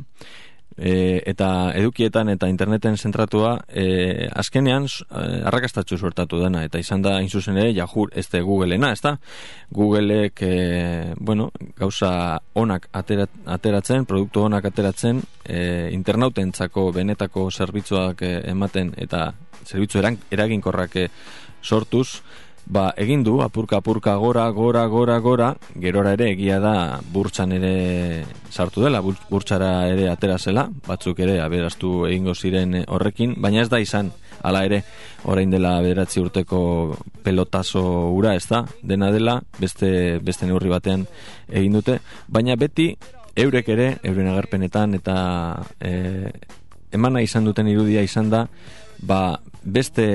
e, 0.80 1.22
eta 1.28 1.72
edukietan 1.76 2.32
eta 2.34 2.48
interneten 2.50 2.98
zentratua 2.98 3.58
e, 3.68 4.28
azkenean 4.32 4.88
e, 4.88 5.24
arrakastatxu 5.50 5.98
suertatu 5.98 6.40
dena 6.42 6.64
eta 6.66 6.80
izan 6.80 7.04
da 7.04 7.18
inzuzen 7.22 7.60
ere 7.60 7.74
jahur 7.76 8.14
ez 8.16 8.28
da 8.32 8.42
Googleena 8.46 8.94
ez 8.96 9.02
da 9.04 9.18
Googleek 9.76 10.42
e, 10.42 10.54
bueno, 11.20 11.50
gauza 11.78 12.40
onak 12.54 12.90
aterat, 12.94 13.30
ateratzen 13.46 14.06
produktu 14.06 14.46
onak 14.48 14.72
ateratzen 14.72 15.22
e, 15.44 15.90
internautentzako 15.94 16.90
benetako 16.96 17.50
zerbitzuak 17.52 18.24
e, 18.24 18.34
ematen 18.52 18.94
eta 18.98 19.30
zerbitzu 19.66 20.02
eraginkorrak 20.32 20.96
e, 20.96 21.08
sortuz 21.62 22.22
ba, 22.70 22.94
egin 22.98 23.24
du 23.26 23.40
apurka 23.42 23.80
apurka 23.82 24.16
gora, 24.22 24.46
gora, 24.52 24.86
gora, 24.88 25.18
gora, 25.20 25.50
gerora 25.82 26.14
ere 26.14 26.30
egia 26.36 26.60
da 26.62 27.00
burtsan 27.12 27.52
ere 27.58 28.24
sartu 28.50 28.84
dela, 28.86 29.02
burtsara 29.02 29.88
ere 29.90 30.10
atera 30.12 30.38
zela, 30.38 30.68
batzuk 30.88 31.20
ere 31.26 31.40
aberaztu 31.42 32.06
egingo 32.08 32.36
ziren 32.36 32.84
horrekin, 32.88 33.34
baina 33.42 33.64
ez 33.64 33.70
da 33.74 33.82
izan, 33.82 34.12
hala 34.46 34.64
ere, 34.70 34.84
orain 35.26 35.50
dela 35.50 35.80
beratzi 35.82 36.22
urteko 36.22 36.62
pelotazo 37.26 37.84
ura 38.14 38.36
ez 38.38 38.46
da, 38.48 38.64
dena 38.84 39.10
dela, 39.12 39.40
beste, 39.60 40.20
beste 40.22 40.46
neurri 40.46 40.70
batean 40.70 41.08
egin 41.50 41.80
dute, 41.82 41.98
baina 42.28 42.56
beti 42.56 42.92
eurek 43.40 43.74
ere, 43.74 43.90
euren 44.06 44.30
agerpenetan 44.30 44.94
eta 45.00 45.18
e, 45.82 46.30
emana 46.94 47.26
izan 47.26 47.50
duten 47.50 47.68
irudia 47.68 48.06
izan 48.06 48.30
da, 48.30 48.46
ba, 49.02 49.40
beste 49.64 50.06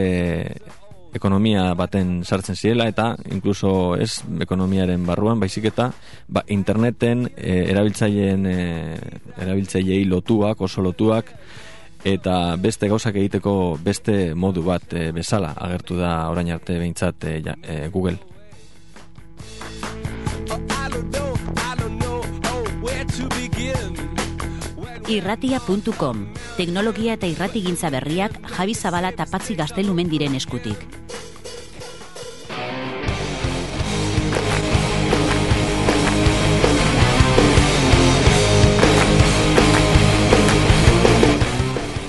ekonomia 1.15 1.69
baten 1.79 2.25
sartzen 2.25 2.57
zirela 2.57 2.87
eta 2.91 3.15
inkluso 3.33 3.95
ez 3.97 4.23
ekonomiaren 4.41 5.07
barruan 5.07 5.41
baizik 5.41 5.71
eta 5.71 5.91
ba, 6.29 6.43
interneten 6.49 7.29
e, 7.37 7.71
erabiltzaileen 7.71 8.47
e, 8.47 8.59
erabiltzailei 9.39 10.05
lotuak 10.11 10.61
oso 10.67 10.83
lotuak 10.83 11.33
eta 12.05 12.57
beste 12.61 12.89
gauzak 12.89 13.17
egiteko 13.17 13.79
beste 13.83 14.35
modu 14.35 14.67
bat 14.67 14.93
e, 14.93 15.11
bezala 15.17 15.55
agertu 15.57 15.97
da 16.01 16.29
orain 16.31 16.53
arte 16.53 16.79
behintzat 16.79 17.25
e, 17.31 17.41
e, 17.63 17.89
Google 17.89 18.19
Irratia.com 25.09 26.21
Teknologia 26.57 27.13
eta 27.19 27.29
irratigintza 27.29 27.91
berriak 27.93 28.39
Javi 28.57 28.75
Zabala 28.75 29.11
eta 29.13 29.27
Patzi 29.29 29.53
Gaztelumen 29.59 30.09
diren 30.09 30.35
eskutik. 30.39 30.81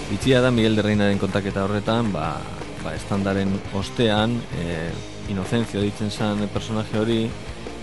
Bitxia 0.10 0.40
da 0.40 0.52
Miguel 0.56 0.80
de 0.80 0.88
Reinaren 0.88 1.20
kontaketa 1.20 1.66
horretan, 1.68 2.14
ba, 2.16 2.38
ba 2.82 2.96
estandaren 2.96 3.52
ostean, 3.76 4.40
e, 4.56 4.90
Inocencio 5.34 5.84
ditzen 5.84 6.10
zan 6.10 6.48
personaje 6.54 6.98
hori, 6.98 7.24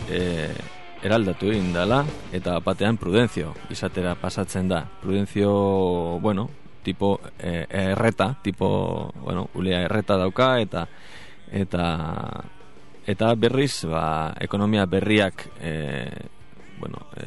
e, 0.09 0.49
eraldatu 1.03 1.51
egin 1.51 1.73
dela, 1.75 2.03
eta 2.33 2.59
batean 2.63 2.97
Prudencio 2.97 3.53
izatera 3.71 4.15
pasatzen 4.15 4.69
da. 4.71 4.85
Prudencio, 5.03 5.53
bueno, 6.23 6.49
tipo 6.83 7.21
e, 7.39 7.67
erreta, 7.69 8.37
tipo, 8.43 9.13
bueno, 9.23 9.49
ulea 9.55 9.83
erreta 9.83 10.17
dauka, 10.17 10.59
eta 10.61 10.87
eta 11.53 11.87
eta 13.07 13.35
berriz, 13.35 13.85
ba, 13.91 14.33
ekonomia 14.41 14.87
berriak 14.87 15.49
e, 15.61 15.75
bueno, 16.79 17.07
e, 17.17 17.27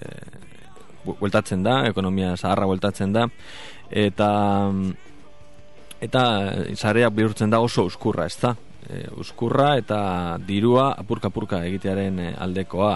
bueltatzen 1.20 1.64
da, 1.64 1.84
ekonomia 1.88 2.36
zaharra 2.38 2.66
bueltatzen 2.66 3.14
da, 3.14 3.28
eta 3.92 4.30
eta 6.02 6.24
zareak 6.76 7.14
bihurtzen 7.16 7.52
da 7.52 7.60
oso 7.60 7.86
uskurra, 7.88 8.26
ez 8.26 8.40
da? 8.40 8.56
E, 8.88 9.06
uskurra 9.20 9.76
eta 9.80 10.00
dirua 10.48 10.94
apurka-apurka 11.00 11.64
egitearen 11.68 12.20
aldekoa 12.38 12.96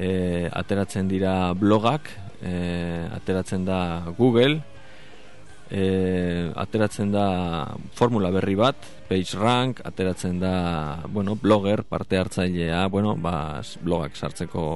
e, 0.00 0.48
ateratzen 0.48 1.08
dira 1.08 1.52
blogak 1.52 2.08
e, 2.40 3.06
ateratzen 3.12 3.66
da 3.68 3.80
Google 4.16 4.62
e, 5.70 6.50
ateratzen 6.56 7.12
da 7.12 7.26
formula 7.94 8.32
berri 8.32 8.56
bat 8.58 8.88
PageRank, 9.10 9.84
ateratzen 9.84 10.40
da 10.40 11.04
bueno, 11.08 11.36
blogger 11.36 11.84
parte 11.84 12.18
hartzailea 12.18 12.86
bueno, 12.88 13.14
ba, 13.16 13.60
blogak 13.84 14.16
sartzeko 14.16 14.66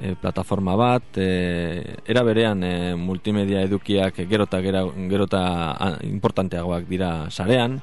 e, 0.00 0.14
plataforma 0.20 0.76
bat 0.76 1.20
e, 1.20 2.00
era 2.06 2.24
berean 2.24 2.64
e, 2.64 2.74
multimedia 2.96 3.62
edukiak 3.68 4.24
gerota 4.28 4.62
gerota 4.64 5.44
importanteagoak 6.02 6.88
dira 6.88 7.30
sarean 7.30 7.80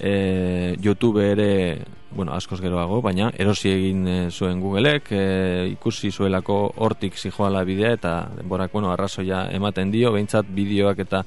e, 0.00 0.76
YouTube 0.80 1.24
ere 1.24 1.84
bueno, 2.16 2.32
askoz 2.32 2.60
geroago, 2.62 3.02
baina 3.04 3.28
erosi 3.36 3.70
egin 3.70 4.06
e, 4.08 4.16
zuen 4.30 4.60
Googleek, 4.62 5.10
e, 5.12 5.24
ikusi 5.74 6.10
zuelako 6.10 6.56
hortik 6.80 7.18
zijoala 7.18 7.62
bidea 7.64 7.92
eta 7.98 8.14
denborak 8.38 8.72
bueno, 8.72 8.90
arrazoia 8.92 9.46
ematen 9.52 9.92
dio, 9.92 10.12
behintzat 10.14 10.48
bideoak 10.48 11.04
eta 11.04 11.22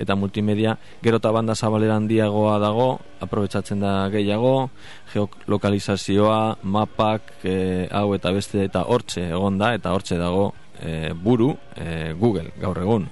eta 0.00 0.16
multimedia 0.16 0.76
gero 1.02 1.18
eta 1.20 1.32
banda 1.34 1.54
zabaleran 1.54 2.08
diagoa 2.08 2.56
dago, 2.62 2.88
aprobetsatzen 3.20 3.84
da 3.84 4.08
gehiago, 4.08 4.70
geolokalizazioa, 5.12 6.58
mapak, 6.62 7.34
e, 7.44 7.86
hau 7.90 8.14
eta 8.16 8.32
beste 8.32 8.64
eta 8.64 8.86
hortxe 8.88 9.28
egon 9.28 9.60
da, 9.60 9.74
eta 9.76 9.92
hortxe 9.92 10.16
dago 10.16 10.52
e, 10.80 11.12
buru 11.12 11.52
e, 11.76 12.12
Google 12.18 12.54
gaur 12.60 12.80
egun. 12.80 13.10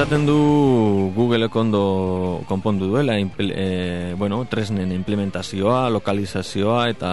Esaten 0.00 0.24
du 0.24 1.12
Google 1.14 1.50
ondo 1.52 2.42
konpondu 2.48 2.86
duela 2.86 3.18
e, 3.20 4.14
bueno, 4.16 4.46
tresnen 4.48 4.92
implementazioa, 4.92 5.90
lokalizazioa 5.90 6.88
eta 6.88 7.10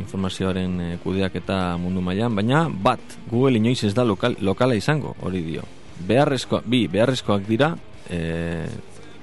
informazioaren 0.00 0.80
e, 0.80 0.86
kudeak 1.04 1.36
eta 1.36 1.76
mundu 1.76 2.00
mailan, 2.00 2.32
baina 2.34 2.62
bat 2.72 3.18
Google 3.28 3.60
inoiz 3.60 3.84
ez 3.84 3.92
da 3.92 4.06
lokal, 4.08 4.38
lokala 4.40 4.74
izango, 4.74 5.12
hori 5.20 5.42
dio. 5.44 5.66
Beharrezko, 6.08 6.62
bi, 6.64 6.86
beharrezkoak 6.88 7.44
dira 7.44 7.74
e, 8.08 8.64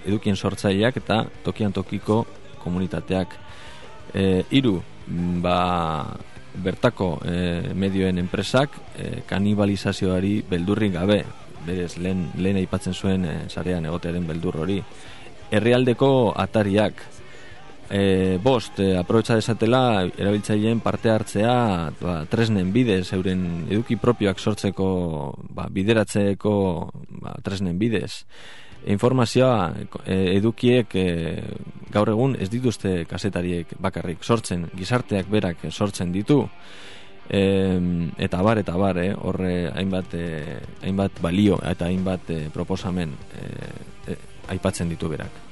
edukien 0.06 0.38
sortzaileak 0.38 1.02
eta 1.02 1.24
tokian 1.42 1.74
tokiko 1.74 2.20
komunitateak. 2.62 3.34
E, 4.14 4.44
iru, 4.62 4.78
ba, 5.42 6.06
bertako 6.54 7.16
e, 7.26 7.74
medioen 7.74 8.22
enpresak 8.22 8.78
e, 8.94 9.10
kanibalizazioari 9.26 10.44
beldurrik 10.46 10.94
gabe 11.02 11.24
berez 11.68 11.98
lehen, 12.00 12.30
lehen 12.40 12.62
aipatzen 12.64 12.96
zuen 12.96 13.26
e, 13.28 13.36
sarean 13.52 13.86
egotearen 13.86 14.26
beldur 14.28 14.62
hori. 14.64 14.80
Herrialdeko 15.52 16.10
atariak 16.36 17.04
e, 17.90 18.38
bost, 18.44 18.80
e, 18.84 18.94
aprobetsa 19.00 19.38
desatela 19.40 19.82
erabiltzaileen 20.10 20.82
parte 20.84 21.12
hartzea 21.12 21.56
ba, 22.00 22.20
tresnen 22.32 22.72
bidez, 22.76 23.12
euren 23.16 23.68
eduki 23.70 24.00
propioak 24.00 24.40
sortzeko 24.40 24.88
ba, 25.50 25.68
bideratzeko 25.72 26.56
ba, 27.22 27.36
tresnen 27.44 27.80
bidez. 27.80 28.24
Informazioa 28.88 29.74
edukiek 30.08 30.94
e, 30.96 31.08
gaur 31.92 32.12
egun 32.14 32.38
ez 32.40 32.48
dituzte 32.54 33.02
kasetariek 33.10 33.74
bakarrik 33.84 34.24
sortzen, 34.24 34.68
gizarteak 34.78 35.32
berak 35.32 35.66
sortzen 35.72 36.14
ditu 36.16 36.46
e, 37.30 38.12
eta 38.18 38.42
bar 38.42 38.58
eta 38.58 38.76
bar 38.78 38.98
eh, 38.98 39.14
horre 39.16 39.70
hainbat 39.74 40.14
e, 40.14 40.60
hainbat 40.84 41.22
balio 41.22 41.60
eta 41.64 41.86
hainbat 41.86 42.30
e, 42.30 42.40
proposamen 42.54 43.14
e, 43.36 44.16
aipatzen 44.48 44.90
ditu 44.90 45.10
berak. 45.10 45.44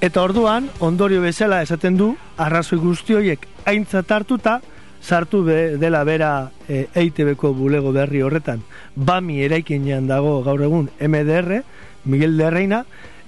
Eta 0.00 0.22
orduan 0.22 0.68
ondorio 0.84 1.22
bezala 1.24 1.62
esaten 1.64 1.96
du 1.96 2.10
arrazoi 2.36 2.78
guzti 2.78 3.16
horiek 3.16 3.46
aintzat 3.64 4.10
hartuta 4.12 4.60
sartu 5.00 5.42
be, 5.44 5.76
dela 5.80 6.02
bera 6.04 6.50
e, 6.68 6.86
EITB-ko 6.94 7.54
bulego 7.54 7.92
berri 7.92 8.20
horretan. 8.22 8.62
Bami 8.96 9.40
eraikinean 9.46 10.08
dago 10.08 10.42
gaur 10.44 10.60
egun 10.62 10.90
MDR 11.00 11.62
Miguel 12.04 12.36
de 12.36 12.50
Reina 12.50 12.84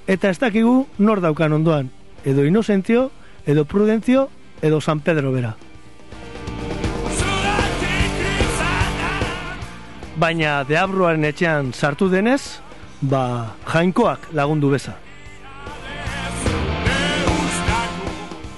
eta 0.07 0.31
ez 0.31 0.39
dakigu 0.39 0.87
nor 0.99 1.23
daukan 1.25 1.53
ondoan 1.53 1.91
edo 2.25 2.45
Inocentio 2.45 3.11
edo 3.47 3.65
Prudencio 3.65 4.29
edo 4.61 4.81
San 4.81 5.01
Pedro 5.01 5.33
bera 5.33 5.57
baina 10.19 10.63
deabruaren 10.67 11.25
etxean 11.31 11.71
sartu 11.73 12.09
denez, 12.11 12.59
ba, 13.01 13.55
jainkoak 13.71 14.33
lagundu 14.35 14.73
beza. 14.75 14.97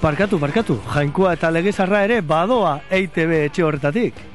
Parkatu, 0.00 0.38
parkatu, 0.40 0.78
jainkoa 0.94 1.34
eta 1.36 1.50
legezarra 1.52 2.04
ere 2.08 2.22
badoa 2.24 2.78
EITB 2.88 3.36
etxe 3.44 3.66
horretatik. 3.66 4.26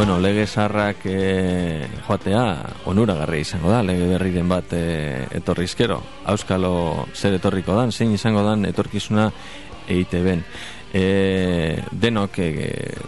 Bueno, 0.00 0.18
lege 0.20 0.46
sarrak 0.46 1.02
e, 1.04 1.12
eh, 1.12 1.88
joatea 2.06 2.42
onuragarri 2.88 3.40
izango 3.42 3.72
da, 3.72 3.82
lege 3.84 4.06
berri 4.08 4.30
den 4.32 4.48
bat 4.48 4.72
e, 4.72 5.26
etorrizkero. 5.36 5.98
Auskalo 6.32 6.70
zer 7.12 7.36
etorriko 7.36 7.74
dan, 7.76 7.92
zein 7.92 8.14
izango 8.16 8.40
dan 8.46 8.64
etorkizuna 8.64 9.26
EITB-en. 9.90 10.44
E, 10.92 11.04
denok 11.92 12.38
e, 12.42 12.48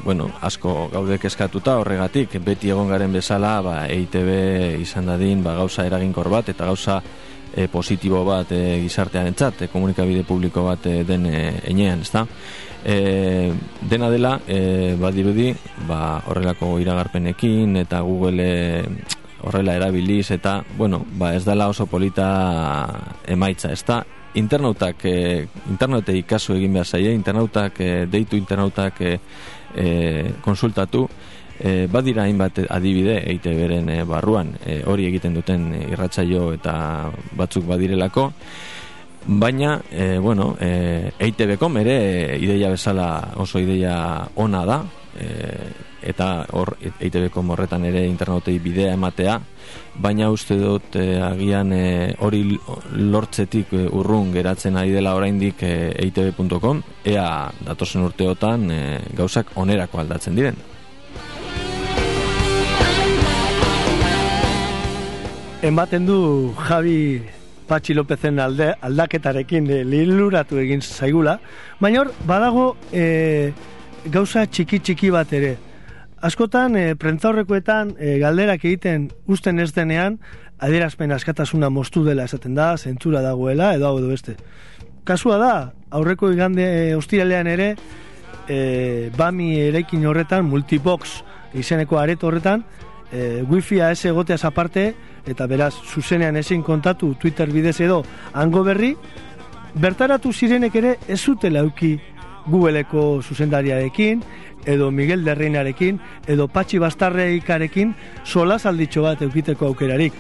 bueno, 0.05 0.29
asko 0.47 0.87
gaudek 0.93 1.25
eskatuta 1.27 1.81
horregatik 1.81 2.37
beti 2.45 2.71
egon 2.71 2.93
garen 2.93 3.13
bezala 3.13 3.57
ba, 3.65 3.77
EITB 3.91 4.83
izan 4.85 5.11
dadin 5.11 5.43
ba, 5.43 5.57
gauza 5.59 5.87
eraginkor 5.89 6.31
bat 6.31 6.53
eta 6.53 6.69
gauza 6.71 7.01
e, 7.55 7.69
positibo 7.69 8.25
bat 8.25 8.53
e, 8.53 8.81
gizartean 8.83 9.29
entzat, 9.33 9.63
e, 9.63 9.71
komunikabide 9.73 10.25
publiko 10.25 10.65
bat 10.67 10.87
e, 10.87 11.03
den 11.05 11.27
e, 11.27 11.43
enean, 11.71 12.07
ezta? 12.07 12.25
E, 12.85 13.53
dena 13.81 14.11
dela, 14.11 14.37
e, 14.47 14.95
badirudi, 14.99 15.53
ba, 15.89 16.23
horrelako 16.27 16.77
iragarpenekin 16.83 17.77
eta 17.85 18.01
Google 18.07 18.47
e, 18.47 18.87
horrela 19.43 19.77
erabiliz 19.77 20.31
eta, 20.35 20.61
bueno, 20.79 21.05
ba, 21.19 21.35
ez 21.37 21.45
dela 21.45 21.69
oso 21.69 21.87
polita 21.87 22.31
emaitza, 23.27 23.73
ezta? 23.73 24.03
Internautak 24.35 25.05
e, 25.05 25.47
internetei 25.71 26.23
kasu 26.23 26.57
egin 26.57 26.73
behar 26.73 26.87
zaie, 26.87 27.13
internautak 27.13 27.81
e, 27.81 28.07
deitu 28.07 28.37
internautak 28.37 29.01
e, 29.01 29.19
e, 29.77 29.87
konsultatu 30.41 31.07
e, 31.59 31.87
badira 31.87 32.25
hainbat 32.25 32.65
adibide 32.69 33.19
eite 33.31 33.55
beren 33.57 33.91
e, 33.93 34.03
barruan 34.05 34.55
hori 34.87 35.07
egiten 35.11 35.35
duten 35.35 35.73
e, 35.75 35.83
irratsaio 35.93 36.53
eta 36.57 36.75
batzuk 37.37 37.67
badirelako. 37.69 38.31
Baina 39.23 39.77
e, 39.91 40.19
bueno, 40.19 40.57
e, 40.59 41.13
EITB-kom 41.19 41.77
ere 41.79 42.37
ideia 42.43 42.73
bezala 42.73 43.35
oso 43.39 43.61
ideia 43.63 44.27
ona 44.35 44.65
da 44.67 44.83
e, 45.15 45.29
eta 46.03 46.47
hor 46.59 46.75
EITB-kom 46.81 47.53
horretan 47.55 47.85
ere 47.87 48.03
internetei 48.09 48.59
bidea 48.59 48.97
ematea 48.97 49.39
baina 49.95 50.31
uste 50.33 50.57
dut 50.57 50.97
e, 50.97 51.21
agian 51.21 51.73
e, 51.73 52.15
hori 52.25 52.43
lortzetik 53.13 53.73
e, 53.77 53.87
urrun 53.93 54.33
geratzen 54.33 54.77
ari 54.81 54.95
dela 54.97 55.15
oraindik 55.19 55.63
e, 55.63 55.93
eitb.com 56.07 56.83
ea 57.05 57.51
datosen 57.67 58.07
urteotan 58.07 58.71
e, 58.71 58.83
gauzak 59.17 59.53
onerako 59.57 60.01
aldatzen 60.01 60.39
diren. 60.39 60.57
Ematen 65.63 66.07
du 66.07 66.53
Javi 66.69 67.23
Patxi 67.69 67.95
Lopezen 67.95 68.41
alde, 68.43 68.73
aldaketarekin 68.83 69.69
e, 69.71 69.83
liluratu 69.87 70.59
egin 70.59 70.83
zaigula, 70.83 71.37
baina 71.81 72.03
hor, 72.03 72.11
badago 72.27 72.65
e, 72.93 73.53
gauza 74.11 74.47
txiki 74.47 74.81
txiki 74.83 75.13
bat 75.15 75.33
ere. 75.39 75.55
Askotan, 76.23 76.77
e, 76.79 76.95
prentzaurrekoetan 76.95 77.97
e, 77.99 78.13
galderak 78.23 78.63
egiten 78.63 79.09
usten 79.27 79.59
ez 79.59 79.73
denean, 79.75 80.21
adierazpen 80.63 81.11
askatasuna 81.11 81.67
moztu 81.75 82.05
dela 82.07 82.29
esaten 82.31 82.55
da, 82.55 82.77
zentzura 82.79 83.25
dagoela, 83.25 83.73
edo 83.75 83.89
hau 83.89 83.97
edo 83.99 84.13
beste. 84.13 84.37
Kasua 85.03 85.39
da, 85.43 85.55
aurreko 85.91 86.31
igande 86.31 86.63
e, 86.63 86.85
ostiralean 86.95 87.51
ere, 87.51 87.73
e, 88.47 89.11
bami 89.19 89.57
erekin 89.65 90.07
horretan, 90.07 90.47
multibox 90.47 91.19
izeneko 91.59 91.99
areto 91.99 92.31
horretan, 92.31 92.63
e, 93.11 93.43
wifi-a 93.51 93.91
ez 93.91 94.05
egoteaz 94.07 94.45
aparte, 94.47 94.93
eta 95.27 95.51
beraz, 95.51 95.75
zuzenean 95.75 96.39
ezin 96.39 96.63
kontatu 96.63 97.17
Twitter 97.19 97.51
bidez 97.51 97.81
edo 97.83 98.05
hango 98.33 98.63
berri, 98.63 98.95
bertaratu 99.75 100.31
zirenek 100.33 100.75
ere 100.79 100.97
ez 101.09 101.19
zutela 101.19 101.67
euki 101.67 101.97
Googleeko 102.47 103.23
zuzendariarekin, 103.23 104.23
edo 104.67 104.91
Miguel 104.91 105.25
Derreinarekin, 105.25 106.01
edo 106.27 106.49
Patxi 106.49 106.79
Bastarreikarekin 106.83 107.95
sola 108.25 108.59
salditxo 108.59 109.03
bat 109.03 109.23
eukiteko 109.23 109.67
aukerarik. 109.73 110.13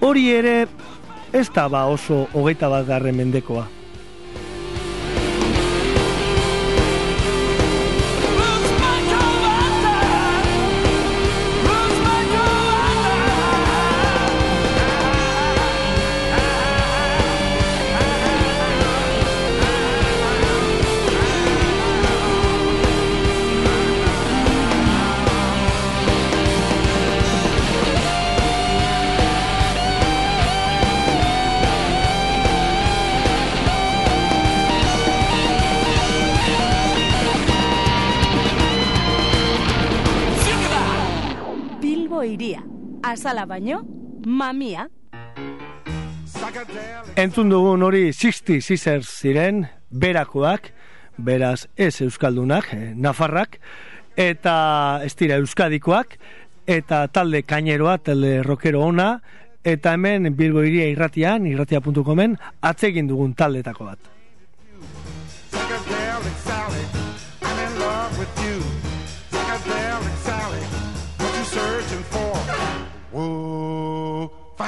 Hori 0.00 0.28
ere 0.32 0.66
ez 1.32 1.48
da 1.54 1.68
ba 1.68 1.86
oso 1.90 2.26
hogeita 2.32 2.68
bat 2.68 2.86
garren 2.86 3.16
mendekoa. 3.16 3.66
Azala 43.24 43.46
baino, 43.48 43.78
mamia. 44.26 44.82
Entzun 47.16 47.48
dugun 47.48 47.80
hori 47.86 48.10
60 48.12 48.58
Scissors 48.60 49.08
ziren, 49.08 49.62
berakoak, 49.88 50.68
beraz 51.16 51.62
ez 51.72 52.02
euskaldunak, 52.04 52.68
eh, 52.76 52.92
nafarrak, 52.92 53.56
eta 54.12 54.56
ez 55.08 55.14
dira 55.16 55.40
euskadikoak, 55.40 56.18
eta 56.68 57.06
talde 57.08 57.46
kaineroa, 57.48 57.96
talde 58.04 58.42
rockero 58.44 58.84
ona, 58.84 59.22
eta 59.64 59.96
hemen 59.96 60.34
Bilbo 60.36 60.60
iria 60.60 60.92
irratian, 60.92 61.46
irratia.comen, 61.48 62.36
atzegin 62.60 63.08
dugun 63.08 63.32
taldetako 63.32 63.88
bat. 63.88 64.13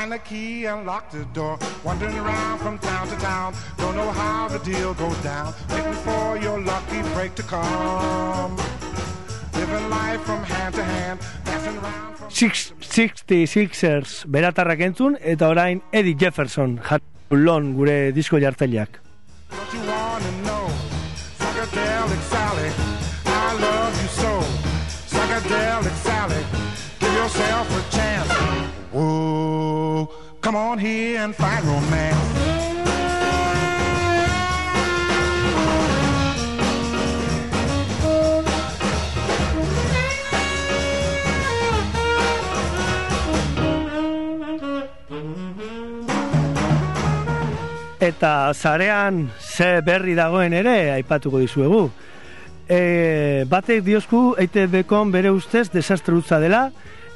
Find 0.06 0.12
the 0.12 0.24
key 0.28 0.66
and 0.66 0.86
lock 0.86 1.10
the 1.10 1.24
door. 1.32 1.58
Wandering 1.84 2.18
around 2.18 2.58
from 2.58 2.78
town 2.78 3.08
to 3.08 3.16
town, 3.16 3.54
don't 3.78 3.96
know 3.96 4.10
how 4.10 4.48
the 4.48 4.58
deal 4.58 4.94
goes 4.94 5.16
down. 5.22 5.54
Waiting 5.70 5.98
for 6.06 6.38
your 6.38 6.60
lucky 6.60 7.02
break 7.14 7.34
to 7.34 7.42
come. 7.42 8.56
Living 9.54 9.90
life 9.90 10.20
from 10.22 10.42
hand 10.44 10.74
to 10.74 10.84
hand, 10.84 11.20
dancing 11.44 11.76
around 11.78 12.16
from. 12.16 12.30
Six, 12.30 12.72
66ers 12.80 14.26
beratarrak 14.28 14.80
entzun, 14.80 15.16
eta 15.20 15.48
orain 15.48 15.82
Eddie 15.92 16.14
Jefferson 16.14 16.78
jartulon 16.78 17.74
gure 17.74 18.12
disko 18.12 18.38
jartzaileak. 18.38 19.00
What 19.50 19.72
you 19.72 19.80
wanna 19.90 20.32
know? 20.46 20.66
Psychedelic 21.38 22.22
Sally, 22.30 22.70
I 23.24 23.48
love 23.66 23.94
you 24.02 24.10
so. 24.20 24.32
Psychedelic 25.10 25.96
Sally, 26.06 26.42
give 27.00 27.14
yourself 27.14 27.66
a 27.80 27.96
chance. 27.96 28.65
Whoa, 28.96 30.08
come 30.40 30.56
on 30.56 30.78
here 30.78 31.20
and 31.20 31.34
find 31.34 31.62
romance. 31.66 32.16
Eta 48.00 48.54
zarean 48.54 49.28
ze 49.36 49.82
berri 49.84 50.14
dagoen 50.16 50.56
ere 50.56 50.94
aipatuko 50.94 51.44
dizuegu. 51.44 51.90
E, 52.64 53.44
batek 53.44 53.84
diozku 53.84 54.38
EITB-kon 54.40 55.12
bere 55.12 55.36
ustez 55.36 55.68
desastre 55.68 56.16
utza 56.16 56.40
dela, 56.40 56.70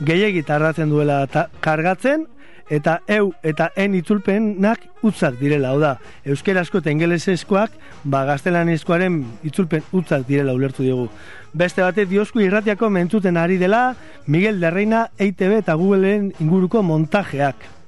gehiegi 0.05 0.42
tardatzen 0.46 0.90
duela 0.90 1.26
ta, 1.26 1.48
kargatzen, 1.61 2.26
eta 2.70 3.01
eu 3.11 3.32
eta 3.42 3.70
en 3.76 3.96
itzulpenak 3.98 4.86
utzak 5.03 5.36
direla, 5.40 5.72
hau 5.74 5.80
da, 5.82 5.96
euskerazko 6.24 6.78
eta 6.80 6.94
ingelesezkoak, 6.94 7.74
ba 8.05 8.22
gaztelanezkoaren 8.28 9.18
itzulpen 9.51 9.82
utzak 9.92 10.24
direla 10.28 10.55
ulertu 10.55 10.86
diogu. 10.86 11.09
Beste 11.53 11.82
batek 11.82 12.09
diozku 12.09 12.40
irratiako 12.40 12.88
mentzuten 12.94 13.36
ari 13.36 13.59
dela, 13.59 13.96
Miguel 14.26 14.61
de 14.61 14.70
Reina, 14.70 15.09
EITB 15.18 15.59
eta 15.59 15.74
Googleen 15.74 16.30
inguruko 16.38 16.84
montajeak. 16.86 17.80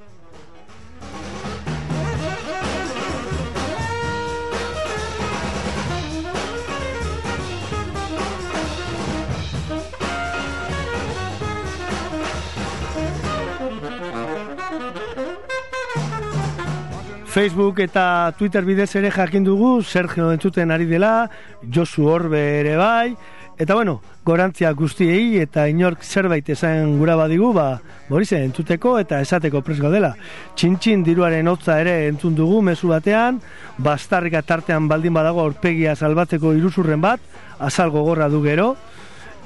Facebook 17.33 17.78
eta 17.80 18.35
Twitter 18.37 18.61
bidez 18.61 18.91
ere 18.99 19.09
jakin 19.11 19.45
dugu 19.47 19.80
Sergio 19.83 20.26
entzuten 20.35 20.70
ari 20.70 20.85
dela, 20.85 21.30
Josu 21.64 22.05
Orbe 22.05 22.43
ere 22.59 22.74
bai, 22.76 23.14
eta 23.57 23.72
bueno, 23.72 24.03
gorantzia 24.20 24.68
guztiei 24.76 25.39
eta 25.41 25.64
inork 25.70 26.05
zerbait 26.05 26.51
esan 26.53 26.99
gura 26.99 27.16
badigu, 27.16 27.55
ba, 27.57 27.80
borize, 28.11 28.37
entzuteko 28.45 28.99
eta 29.01 29.22
esateko 29.24 29.62
presko 29.64 29.89
dela. 29.89 30.12
Txintxin 30.61 31.07
diruaren 31.09 31.49
hotza 31.49 31.78
ere 31.80 31.97
entzun 32.11 32.37
dugu 32.37 32.61
mezu 32.61 32.93
batean, 32.93 33.41
bastarrika 33.78 34.45
tartean 34.45 34.93
baldin 34.93 35.16
badago 35.16 35.41
aurpegia 35.41 35.97
salbatzeko 35.97 36.53
iruzurren 36.61 37.01
bat, 37.01 37.24
azal 37.59 37.97
gogorra 37.97 38.28
du 38.28 38.45
gero, 38.45 38.74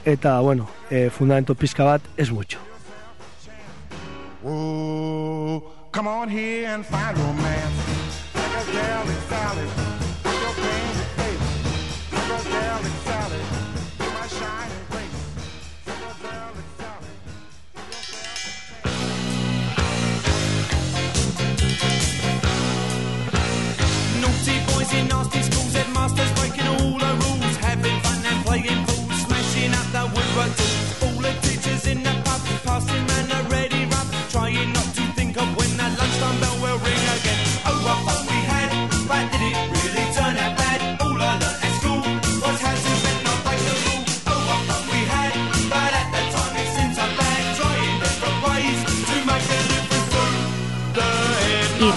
eta 0.05 0.41
bueno, 0.41 0.66
e, 0.91 1.07
fundamento 1.09 1.55
pizka 1.55 1.87
bat 1.87 2.03
ez 2.16 2.32
mucho. 2.32 2.59
Whoa, 4.43 5.76
come 5.97 6.07
on 6.07 6.28
here 6.28 6.66
and 6.66 6.84
find 6.84 7.16
romance. 7.16 7.72
Psychedelic 8.34 9.28
Sally, 9.30 9.64
with 9.64 9.86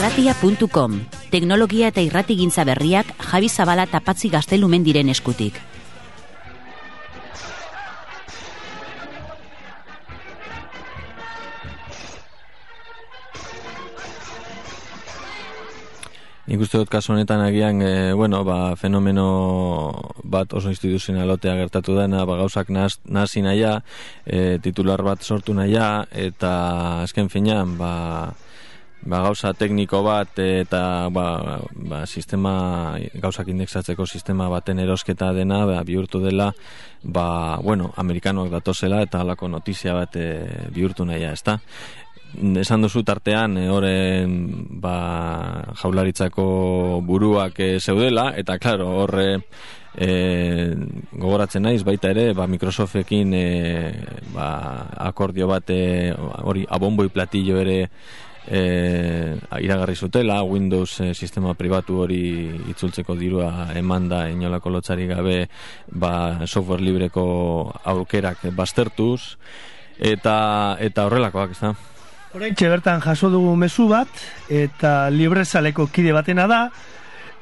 Irratia.com 0.10 0.96
Teknologia 1.30 1.90
eta 1.92 2.02
irratigintza 2.02 2.64
berriak 2.66 3.12
Javi 3.30 3.50
Zabala 3.50 3.84
eta 3.86 4.00
Patzi 4.02 4.32
Gaztelumen 4.34 4.82
diren 4.82 5.12
eskutik. 5.14 5.60
Nik 16.50 16.66
uste 16.66 16.82
dut 16.82 16.90
kasu 16.90 17.14
honetan 17.14 17.46
agian, 17.46 17.84
e, 17.86 18.12
bueno, 18.18 18.42
ba, 18.42 18.74
fenomeno 18.82 19.30
bat 20.26 20.58
oso 20.58 20.74
instituzionalotea 20.74 21.54
gertatu 21.62 21.94
dena, 21.94 22.26
ba, 22.26 22.42
gauzak 22.42 22.74
nahasi 22.74 23.46
naia, 23.46 23.84
e, 24.26 24.58
titular 24.58 25.06
bat 25.06 25.22
sortu 25.22 25.54
naia, 25.54 26.08
eta 26.10 27.04
azken 27.06 27.30
finean, 27.30 27.78
ba, 27.78 28.34
ba, 29.02 29.22
gauza 29.24 29.54
tekniko 29.56 30.02
bat 30.04 30.40
eta 30.44 30.82
ba, 31.14 31.60
ba, 31.74 32.04
sistema 32.06 32.98
gauzak 33.22 33.48
indexatzeko 33.52 34.06
sistema 34.06 34.50
baten 34.52 34.80
erosketa 34.80 35.32
dena 35.34 35.64
ba, 35.66 35.84
bihurtu 35.88 36.20
dela 36.24 36.52
ba, 37.04 37.60
bueno, 37.64 37.94
amerikanoak 37.96 38.52
datozela 38.52 39.02
eta 39.06 39.24
halako 39.24 39.48
notizia 39.48 39.96
bat 39.96 40.16
e, 40.20 40.30
bihurtu 40.76 41.06
nahia, 41.08 41.32
ezta? 41.34 41.60
Esan 42.62 42.84
duzu 42.86 43.02
tartean, 43.08 43.58
e, 43.58 43.70
horren 43.72 44.36
ba, 44.82 45.74
jaularitzako 45.80 47.02
buruak 47.06 47.60
e, 47.60 47.72
zeudela, 47.80 48.34
eta 48.38 48.60
klaro, 48.62 48.92
horre 49.02 49.30
e, 49.96 50.12
gogoratzen 51.16 51.64
naiz 51.66 51.82
baita 51.88 52.12
ere, 52.12 52.34
ba, 52.38 52.46
Microsoftekin 52.52 53.34
e, 53.34 53.48
ba, 54.36 54.50
akordio 55.10 55.48
bat 55.50 55.72
hori 55.72 56.68
abomboi 56.70 57.08
platillo 57.10 57.64
ere 57.64 57.86
e, 58.50 59.38
iragarri 59.62 59.96
zutela, 59.96 60.42
Windows 60.44 61.00
e, 61.02 61.14
sistema 61.14 61.54
pribatu 61.54 62.02
hori 62.04 62.50
itzultzeko 62.72 63.16
dirua 63.16 63.70
emanda 63.78 64.26
inolako 64.30 64.74
lotzari 64.74 65.08
gabe 65.08 65.48
ba, 65.92 66.46
software 66.48 66.82
libreko 66.82 67.26
aukerak 67.84 68.50
baztertuz 68.56 69.38
eta 70.00 70.78
eta 70.80 71.06
horrelakoak, 71.06 71.52
ez 71.52 71.62
da? 71.62 71.74
Oraintxe 72.38 72.70
bertan 72.70 73.02
jaso 73.02 73.30
dugu 73.34 73.56
mezu 73.58 73.88
bat, 73.90 74.10
eta 74.54 75.10
librezaleko 75.10 75.88
kide 75.90 76.14
batena 76.14 76.46
da, 76.48 76.60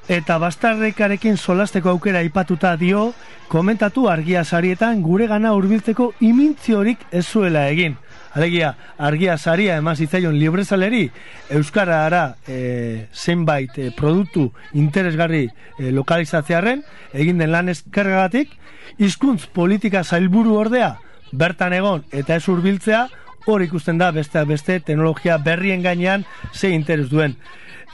eta 0.08 0.38
bastarrekarekin 0.40 1.36
solasteko 1.36 1.92
aukera 1.92 2.22
aipatuta 2.24 2.76
dio, 2.80 3.12
komentatu 3.52 4.08
argia 4.08 4.46
sarietan 4.46 5.02
gure 5.04 5.28
gana 5.28 5.52
hurbiltzeko 5.56 6.14
imintziorik 6.24 7.04
ez 7.12 7.26
zuela 7.28 7.68
egin. 7.68 7.98
Alegia, 8.34 8.76
argia 8.98 9.38
saria 9.38 9.78
eman 9.78 9.96
zitzaion 9.96 10.38
librezaleri, 10.38 11.10
Euskarara 11.50 12.38
e, 12.48 13.08
zenbait 13.14 13.78
e, 13.78 13.92
produktu 13.96 14.52
interesgarri 14.74 15.48
e, 15.80 15.92
lokalizatzearen, 15.92 16.84
egin 17.14 17.40
den 17.42 17.52
lan 17.52 17.70
eskergagatik, 17.70 18.52
hizkuntz 18.98 19.48
politika 19.54 20.04
zailburu 20.04 20.58
ordea, 20.58 20.98
bertan 21.32 21.74
egon 21.74 22.04
eta 22.12 22.36
ez 22.36 22.46
hurbiltzea, 22.48 23.08
hor 23.48 23.64
ikusten 23.64 23.98
da 23.98 24.12
besteak 24.12 24.48
beste 24.48 24.80
teknologia 24.84 25.38
berrien 25.40 25.82
gainean 25.82 26.26
ze 26.54 26.70
interes 26.76 27.10
duen. 27.10 27.38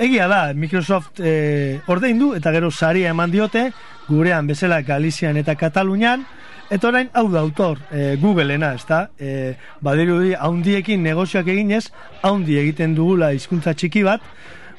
Egia 0.01 0.27
da, 0.27 0.53
Microsoft 0.57 1.19
e, 1.21 1.79
ordaindu 1.85 2.31
eta 2.33 2.51
gero 2.51 2.71
saria 2.71 3.11
eman 3.13 3.31
diote, 3.31 3.67
gurean 4.07 4.47
bezala 4.49 4.81
Galizian 4.81 5.37
eta 5.37 5.53
Katalunian, 5.55 6.25
eta 6.73 6.89
orain 6.89 7.11
hau 7.13 7.27
da 7.29 7.43
autor, 7.45 7.77
e, 7.91 8.15
Googleena, 8.21 8.73
ezta? 8.73 9.09
E, 9.19 9.53
badirudi 9.85 10.33
haundiekin 10.33 11.03
negozioak 11.05 11.51
eginez, 11.53 11.85
haundi 12.25 12.57
egiten 12.57 12.95
dugula 12.97 13.29
hizkuntza 13.35 13.75
txiki 13.77 14.01
bat, 14.07 14.25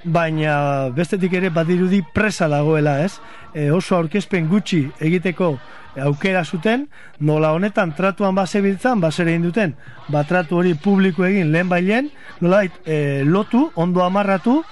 baina 0.04 0.90
bestetik 0.94 1.32
ere 1.38 1.52
badirudi 1.54 2.02
presa 2.14 2.48
dagoela, 2.50 2.98
ez? 3.04 3.20
E, 3.54 3.70
oso 3.70 3.96
aurkezpen 3.96 4.50
gutxi 4.50 4.82
egiteko 5.00 5.54
aukera 6.02 6.42
zuten, 6.44 6.88
nola 7.20 7.52
honetan 7.54 7.94
tratuan 7.94 8.34
basebiltzan, 8.34 9.00
basere 9.00 9.30
egin 9.30 9.46
duten, 9.46 9.76
ba 10.10 10.24
tratu 10.26 10.58
hori 10.58 10.74
publiko 10.74 11.24
egin 11.28 11.52
lehen 11.54 11.70
bailen, 11.70 12.10
nola 12.42 12.64
e, 12.66 13.22
lotu, 13.24 13.68
ondo 13.78 14.02
amarratu, 14.02 14.62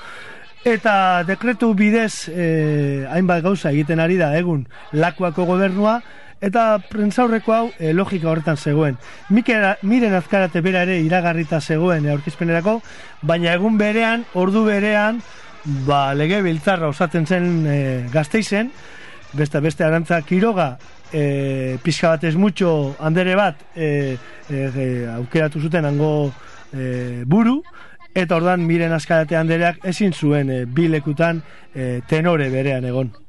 eta 0.66 1.22
dekretu 1.26 1.72
bidez 1.78 2.28
e, 2.30 3.06
hainbat 3.10 3.42
gauza 3.46 3.70
egiten 3.70 4.02
ari 4.02 4.18
da 4.18 4.32
egun 4.38 4.66
lakuako 4.92 5.46
gobernua, 5.46 6.00
eta 6.42 6.80
prentzaurreko 6.90 7.54
hau 7.54 7.66
e, 7.78 7.92
logika 7.94 8.28
horretan 8.30 8.58
zegoen. 8.58 8.98
Mikera, 9.30 9.76
miren 9.86 10.14
azkarate 10.18 10.60
bera 10.60 10.82
ere 10.82 10.98
iragarrita 11.06 11.60
zegoen 11.60 12.08
aurkezpenerako, 12.10 12.80
baina 13.22 13.54
egun 13.54 13.78
berean, 13.78 14.26
ordu 14.34 14.64
berean, 14.66 15.22
ba, 15.86 16.08
lege 16.18 16.42
biltzarra 16.42 16.90
osatzen 16.90 17.26
zen 17.26 17.52
e, 17.66 17.78
gazteizen, 18.12 18.72
beste 19.32 19.62
beste 19.64 19.86
arantza 19.86 20.20
Kiroga 20.26 20.74
e, 21.12 21.78
pixka 21.82 22.16
bat 22.16 22.26
ez 22.28 22.34
mutxo 22.36 22.96
handere 23.00 23.36
bat 23.38 23.62
e, 23.76 24.18
e, 24.50 24.58
e, 24.58 24.88
aukeratu 25.14 25.62
zuten 25.62 25.86
hango 25.88 26.32
e, 26.74 27.22
buru. 27.24 27.62
Eta 28.12 28.36
ordan 28.36 28.66
miren 28.68 28.92
askarate 28.92 29.38
handereak 29.38 29.86
ezin 29.88 30.12
zuen 30.12 30.50
e, 30.50 30.62
bi 30.66 30.90
lekutan 30.92 31.40
e, 31.72 32.00
tenore 32.08 32.50
berean 32.52 32.84
egon 32.84 33.21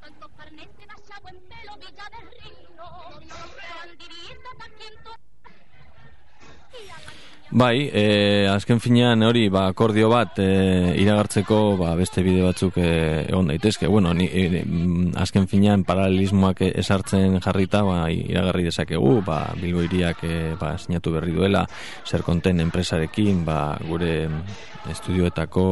Bai, 7.54 7.86
e, 7.94 8.48
azken 8.50 8.80
finean 8.82 9.22
hori 9.22 9.44
ba, 9.54 9.68
akordio 9.70 10.08
bat 10.10 10.40
e, 10.42 10.46
iragartzeko 10.98 11.58
ba, 11.78 11.92
beste 11.94 12.24
bide 12.26 12.42
batzuk 12.42 12.80
e, 12.82 12.88
egon 13.28 13.52
daitezke. 13.52 13.86
Bueno, 13.86 14.10
ni, 14.18 14.26
e, 14.26 14.64
mm, 14.64 15.12
azken 15.22 15.46
finean 15.52 15.84
paralelismoak 15.86 16.64
esartzen 16.72 17.38
jarrita 17.38 17.84
ba, 17.86 18.08
iragarri 18.10 18.66
dezakegu, 18.72 19.20
ba, 19.22 19.38
Bilbo 19.62 19.86
iriak 19.86 20.26
e, 20.26 20.40
ba, 20.58 20.74
sinatu 20.82 21.14
berri 21.14 21.38
duela, 21.38 21.62
zer 22.10 22.26
konten 22.26 22.64
enpresarekin 22.66 23.46
ba, 23.46 23.78
gure 23.86 24.16
estudioetako 24.90 25.68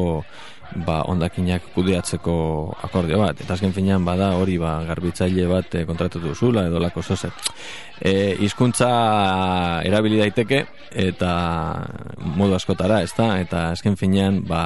ba, 0.76 1.02
ondakinak 1.10 1.72
kudeatzeko 1.76 2.34
akordio 2.88 3.20
bat. 3.22 3.42
Eta 3.44 3.56
azken 3.56 3.74
finean 3.76 4.06
bada 4.06 4.32
hori 4.40 4.58
ba, 4.62 4.78
garbitzaile 4.88 5.48
bat 5.50 5.76
e, 5.76 5.86
kontratatu 5.90 6.36
zula 6.36 6.66
edo 6.70 6.80
lako 6.80 7.02
zoze. 7.02 7.32
E, 8.00 8.36
izkuntza 8.46 8.92
erabili 9.88 10.22
daiteke 10.22 10.64
eta 11.08 11.34
modu 12.38 12.56
askotara, 12.58 13.02
ez 13.02 13.12
da? 13.18 13.34
Eta 13.42 13.70
azken 13.76 13.98
finean 14.00 14.42
ba, 14.48 14.64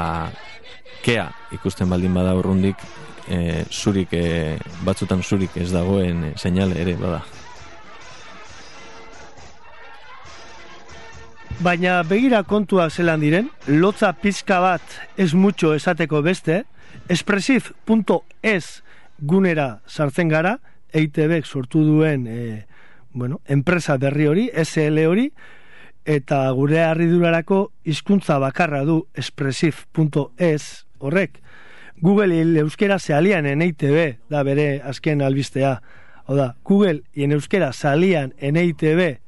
kea 1.06 1.30
ikusten 1.56 1.90
baldin 1.90 2.14
bada 2.14 2.36
urrundik 2.38 2.82
e, 3.30 3.64
zurik, 3.72 4.14
e, 4.14 4.58
batzutan 4.86 5.24
zurik 5.24 5.58
ez 5.58 5.72
dagoen 5.74 6.32
seinale 6.36 6.82
ere 6.82 6.96
bada. 7.02 7.24
Baina 11.64 12.02
begira 12.04 12.42
kontua 12.44 12.90
zelan 12.90 13.22
diren, 13.24 13.48
lotza 13.68 14.12
pizka 14.20 14.58
bat 14.60 14.96
ez 15.16 15.32
mutxo 15.34 15.72
esateko 15.74 16.20
beste, 16.22 16.66
espresif.es 17.08 18.66
gunera 19.20 19.68
sartzen 19.88 20.30
gara, 20.30 20.58
EITB 20.92 21.46
sortu 21.46 21.84
duen 21.88 22.28
e, 22.28 22.66
bueno, 23.14 23.40
enpresa 23.48 23.96
berri 23.98 24.28
hori, 24.28 24.46
SL 24.52 25.08
hori, 25.08 25.30
eta 26.04 26.44
gure 26.52 26.84
harridurarako 26.84 27.72
hizkuntza 27.88 28.38
bakarra 28.40 28.84
du 28.84 29.06
espresif.es 29.16 30.86
horrek. 31.00 31.42
Google 32.02 32.42
euskera 32.60 33.00
se 33.00 33.14
alían 33.14 33.46
en 33.46 33.62
EITB, 33.62 34.28
da 34.30 34.44
bere 34.44 34.82
azken 34.84 35.22
albistea. 35.24 35.80
Hau 36.28 36.36
da, 36.36 36.56
Google 36.64 37.04
euskera 37.16 37.72
salían 37.72 38.34
en 38.40 38.58
EITB 38.58 39.25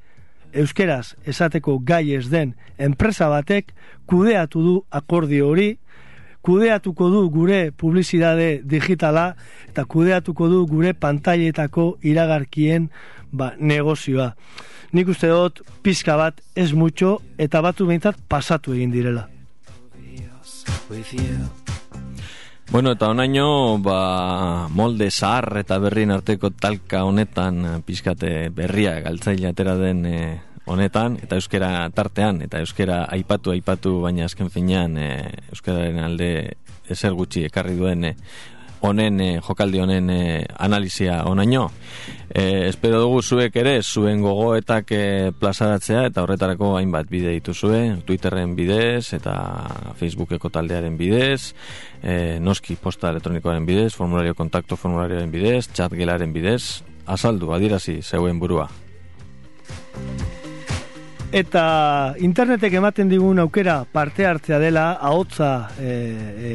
euskeraz 0.54 1.16
esateko 1.26 1.80
gai 1.80 2.14
ez 2.16 2.28
den 2.30 2.54
enpresa 2.78 3.30
batek 3.30 3.74
kudeatu 4.08 4.64
du 4.64 4.76
akordio 4.92 5.50
hori, 5.50 5.78
kudeatuko 6.42 7.10
du 7.12 7.26
gure 7.30 7.72
publizidade 7.72 8.62
digitala 8.64 9.34
eta 9.68 9.86
kudeatuko 9.86 10.48
du 10.50 10.66
gure 10.70 10.94
pantailetako 10.94 11.98
iragarkien 12.02 12.90
ba, 13.32 13.54
negozioa. 13.60 14.34
Nik 14.96 15.10
uste 15.12 15.28
dut 15.28 15.60
pizka 15.84 16.16
bat 16.16 16.40
ez 16.56 16.72
mutxo 16.72 17.18
eta 17.38 17.62
batu 17.62 17.88
behintzat 17.90 18.22
pasatu 18.30 18.78
egin 18.78 18.96
direla. 18.96 19.28
Bueno, 22.70 22.92
eta 22.92 23.08
onaino, 23.08 23.80
ba, 23.80 24.68
molde 24.68 25.08
zahar 25.10 25.62
eta 25.62 25.78
berrien 25.80 26.12
arteko 26.12 26.50
talka 26.52 27.06
honetan 27.08 27.62
eh, 27.64 27.78
pizkate 27.88 28.50
berria 28.52 28.98
galtzaile 29.06 29.48
atera 29.54 29.78
den 29.80 30.04
eh, 30.06 30.42
honetan, 30.68 31.16
eta 31.24 31.40
euskera 31.40 31.88
tartean, 31.96 32.42
eta 32.44 32.60
euskera 32.60 33.06
aipatu 33.16 33.54
aipatu, 33.56 34.02
baina 34.04 34.28
azken 34.28 34.52
finean 34.52 34.98
e, 35.00 35.08
euskararen 35.56 36.02
alde 36.04 36.30
ezer 36.92 37.16
gutxi 37.16 37.46
ekarri 37.48 37.78
duen 37.80 38.04
e, 38.04 38.14
honen 38.82 39.20
e, 39.22 39.30
jokaldi 39.42 39.82
honen 39.82 40.10
e, 40.10 40.46
analizia 40.58 41.24
onaino. 41.26 41.68
E, 42.28 42.68
espero 42.68 43.00
dugu 43.02 43.22
zuek 43.22 43.56
ere 43.56 43.78
zuen 43.82 44.22
gogoetak 44.22 44.92
e, 44.92 45.04
plazaratzea 45.40 46.06
eta 46.10 46.24
horretarako 46.26 46.76
hainbat 46.78 47.10
bide 47.10 47.34
dituzue, 47.38 47.82
Twitterren 48.06 48.56
bidez 48.58 49.14
eta 49.18 49.36
Facebookeko 50.00 50.52
taldearen 50.54 50.98
bidez, 51.00 51.54
e, 52.04 52.38
noski 52.44 52.76
posta 52.76 53.12
elektronikoaren 53.14 53.66
bidez, 53.66 53.94
formulario 53.96 54.36
kontakto 54.36 54.76
formularioaren 54.76 55.32
bidez, 55.32 55.70
chat 55.74 55.96
gelaren 55.96 56.36
bidez, 56.36 56.84
azaldu, 57.08 57.54
adirazi, 57.56 58.02
zeuen 58.04 58.40
burua. 58.40 58.68
Eta 61.36 62.16
internetek 62.24 62.78
ematen 62.80 63.10
digun 63.12 63.40
aukera 63.44 63.82
parte 63.92 64.26
hartzea 64.26 64.60
dela, 64.64 64.94
ahotza 64.96 65.68
e, 65.76 65.92
e, 65.92 66.52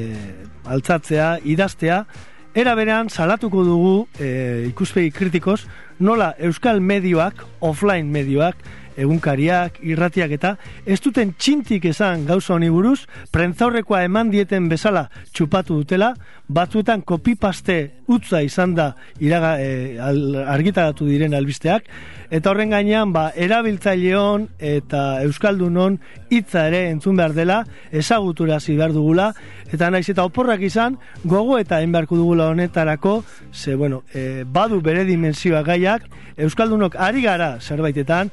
altzatzea, 0.64 1.34
idaztea, 1.44 2.06
era 2.54 2.74
berean 2.74 3.10
salatuko 3.10 3.64
dugu 3.68 4.06
e, 4.18 4.64
ikuspegi 4.70 5.10
kritikoz, 5.12 5.66
nola 6.00 6.32
euskal 6.40 6.80
medioak, 6.80 7.44
offline 7.60 8.08
medioak, 8.08 8.56
egunkariak, 8.96 9.78
irratiak 9.82 10.34
eta 10.38 10.56
ez 10.86 11.00
duten 11.00 11.34
txintik 11.38 11.84
esan 11.90 12.26
gauza 12.26 12.54
honi 12.54 12.70
buruz, 12.72 13.06
prentzaurrekoa 13.32 14.04
eman 14.08 14.30
dieten 14.30 14.68
bezala 14.68 15.08
txupatu 15.32 15.80
dutela, 15.82 16.12
batzuetan 16.52 17.02
kopipaste 17.02 17.78
utza 18.12 18.42
izan 18.44 18.74
da 18.76 18.92
iraga, 19.20 19.54
e, 19.60 19.98
argitaratu 19.98 21.06
diren 21.08 21.34
albisteak, 21.34 21.86
eta 22.32 22.50
horren 22.50 22.72
gainean 22.72 23.12
ba, 23.12 23.26
erabiltzaileon 23.36 24.48
eta 24.58 25.22
euskaldunon 25.24 25.98
hitza 26.32 26.66
ere 26.68 26.86
entzun 26.90 27.16
behar 27.20 27.34
dela, 27.36 27.62
ezaguturazi 27.92 28.76
behar 28.76 28.94
dugula, 28.96 29.30
eta 29.72 29.90
naiz 29.92 30.08
eta 30.12 30.24
oporrak 30.28 30.64
izan, 30.64 30.98
gogo 31.24 31.58
eta 31.60 31.80
egin 31.80 31.92
beharko 31.96 32.18
dugula 32.20 32.50
honetarako, 32.52 33.22
ze, 33.52 33.74
bueno, 33.74 34.02
e, 34.12 34.44
badu 34.44 34.80
bere 34.84 35.04
dimensioa 35.08 35.62
gaiak, 35.66 36.08
euskaldunok 36.36 36.96
ari 37.00 37.22
gara 37.24 37.54
zerbaitetan, 37.60 38.32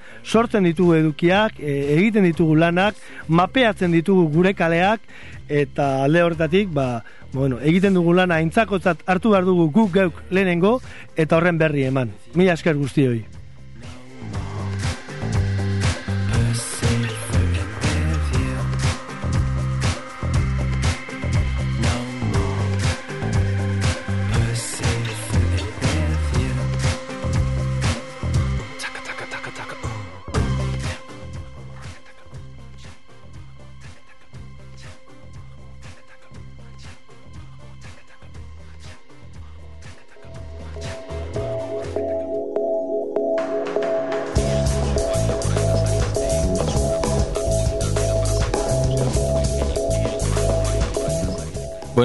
sortzen 0.50 0.66
ditugu 0.66 0.96
edukiak, 0.98 1.60
e, 1.62 1.94
egiten 2.00 2.26
ditugu 2.26 2.56
lanak, 2.58 2.98
mapeatzen 3.28 3.94
ditugu 3.94 4.26
gure 4.34 4.56
kaleak, 4.58 5.02
eta 5.48 6.04
alde 6.04 6.24
horretatik, 6.26 6.74
ba, 6.74 7.04
bueno, 7.34 7.60
egiten 7.62 7.94
dugu 7.94 8.16
lana 8.18 8.42
aintzakotzat 8.42 9.06
hartu 9.06 9.36
behar 9.36 9.46
dugu 9.46 9.70
guk 9.70 9.94
geuk 9.94 10.24
lehenengo, 10.32 10.80
eta 11.16 11.38
horren 11.38 11.62
berri 11.62 11.86
eman. 11.86 12.16
Mila 12.34 12.58
esker 12.58 12.76
guztioi. 12.82 13.39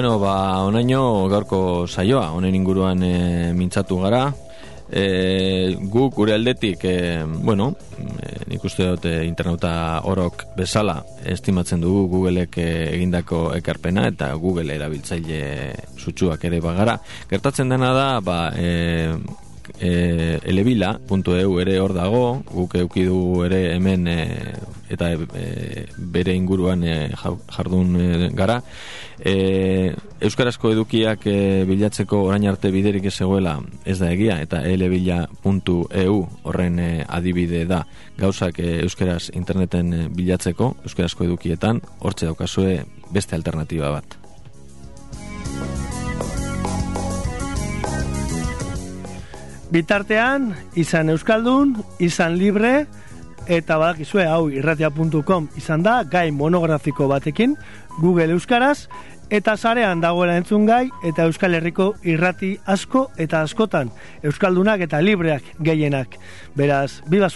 Bueno, 0.05 0.19
ba, 0.19 0.61
onaino 0.61 1.25
gaurko 1.25 1.87
saioa, 1.89 2.27
honen 2.37 2.53
inguruan 2.53 2.99
e, 3.01 3.53
mintzatu 3.57 3.95
gara. 4.03 4.27
E, 4.85 5.73
gu 5.81 6.03
gure 6.13 6.35
aldetik, 6.35 6.83
e, 6.85 7.23
bueno, 7.25 7.71
e, 7.97 8.35
nik 8.51 8.67
uste 8.69 8.85
dut 8.91 9.07
e, 9.09 9.15
internauta 9.25 9.71
orok 10.05 10.43
bezala 10.59 10.99
estimatzen 11.25 11.81
dugu 11.81 12.03
Googleek 12.11 12.59
egindako 12.61 13.47
ekarpena 13.57 14.05
eta 14.11 14.29
Google 14.37 14.77
erabiltzaile 14.77 15.73
sutsuak 15.97 16.45
ere 16.51 16.61
bagara. 16.61 16.99
Gertatzen 17.33 17.73
dena 17.73 17.89
da, 17.97 18.07
ba, 18.21 18.37
e, 18.53 19.17
e, 19.79 20.39
elebila.eu 20.43 21.59
ere 21.61 21.79
hor 21.79 21.93
dago, 21.93 22.41
guk 22.51 22.75
eukidu 22.79 23.43
ere 23.45 23.75
hemen 23.75 24.07
e, 24.07 24.19
eta 24.89 25.11
e, 25.13 25.85
bere 25.97 26.35
inguruan 26.35 26.83
e, 26.83 26.95
jardun 27.15 27.95
e, 27.99 28.29
gara. 28.35 28.61
E, 29.19 29.93
Euskarazko 30.25 30.71
edukiak 30.73 31.25
e, 31.29 31.37
bilatzeko 31.67 32.23
orain 32.29 32.47
arte 32.49 32.71
biderik 32.71 33.05
ez 33.05 33.19
ez 33.85 33.99
da 33.99 34.11
egia 34.11 34.41
eta 34.41 34.63
elebila.eu 34.63 36.27
horren 36.43 36.79
e, 36.79 37.05
adibide 37.07 37.65
da 37.65 37.85
gauzak 38.17 38.59
e, 38.59 38.81
euskaraz 38.81 39.31
interneten 39.33 40.11
bilatzeko 40.15 40.75
euskarazko 40.83 41.23
edukietan 41.25 41.81
hortze 41.99 42.25
daukazue 42.25 42.83
beste 43.11 43.35
alternatiba 43.35 43.91
bat. 43.91 44.24
Bitartean, 49.75 50.53
izan 50.79 51.09
Euskaldun, 51.11 51.73
izan 51.99 52.37
libre, 52.39 52.85
eta 53.51 53.75
badakizue 53.75 54.23
hau 54.23 54.45
irratia.com 54.47 55.49
izan 55.59 55.83
da, 55.83 55.97
gai 56.07 56.29
monografiko 56.31 57.09
batekin, 57.11 57.57
Google 57.97 58.37
Euskaraz, 58.37 58.87
eta 59.27 59.57
sarean 59.57 59.99
dagoela 59.99 60.37
entzun 60.39 60.63
gai, 60.69 60.85
eta 61.03 61.27
Euskal 61.27 61.59
Herriko 61.59 61.89
irrati 62.07 62.53
asko 62.63 63.09
eta 63.19 63.43
askotan, 63.43 63.91
Euskaldunak 64.23 64.87
eta 64.87 65.03
libreak 65.03 65.43
gehienak. 65.59 66.15
Beraz, 66.55 67.01
biba 67.11 67.27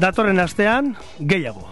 Datorren 0.00 0.40
astean, 0.40 0.94
gehiago. 1.20 1.68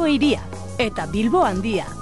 Bilbo 0.00 0.08
iria 0.16 0.40
eta 0.80 1.04
Bilbo 1.12 1.44
handia. 1.44 1.99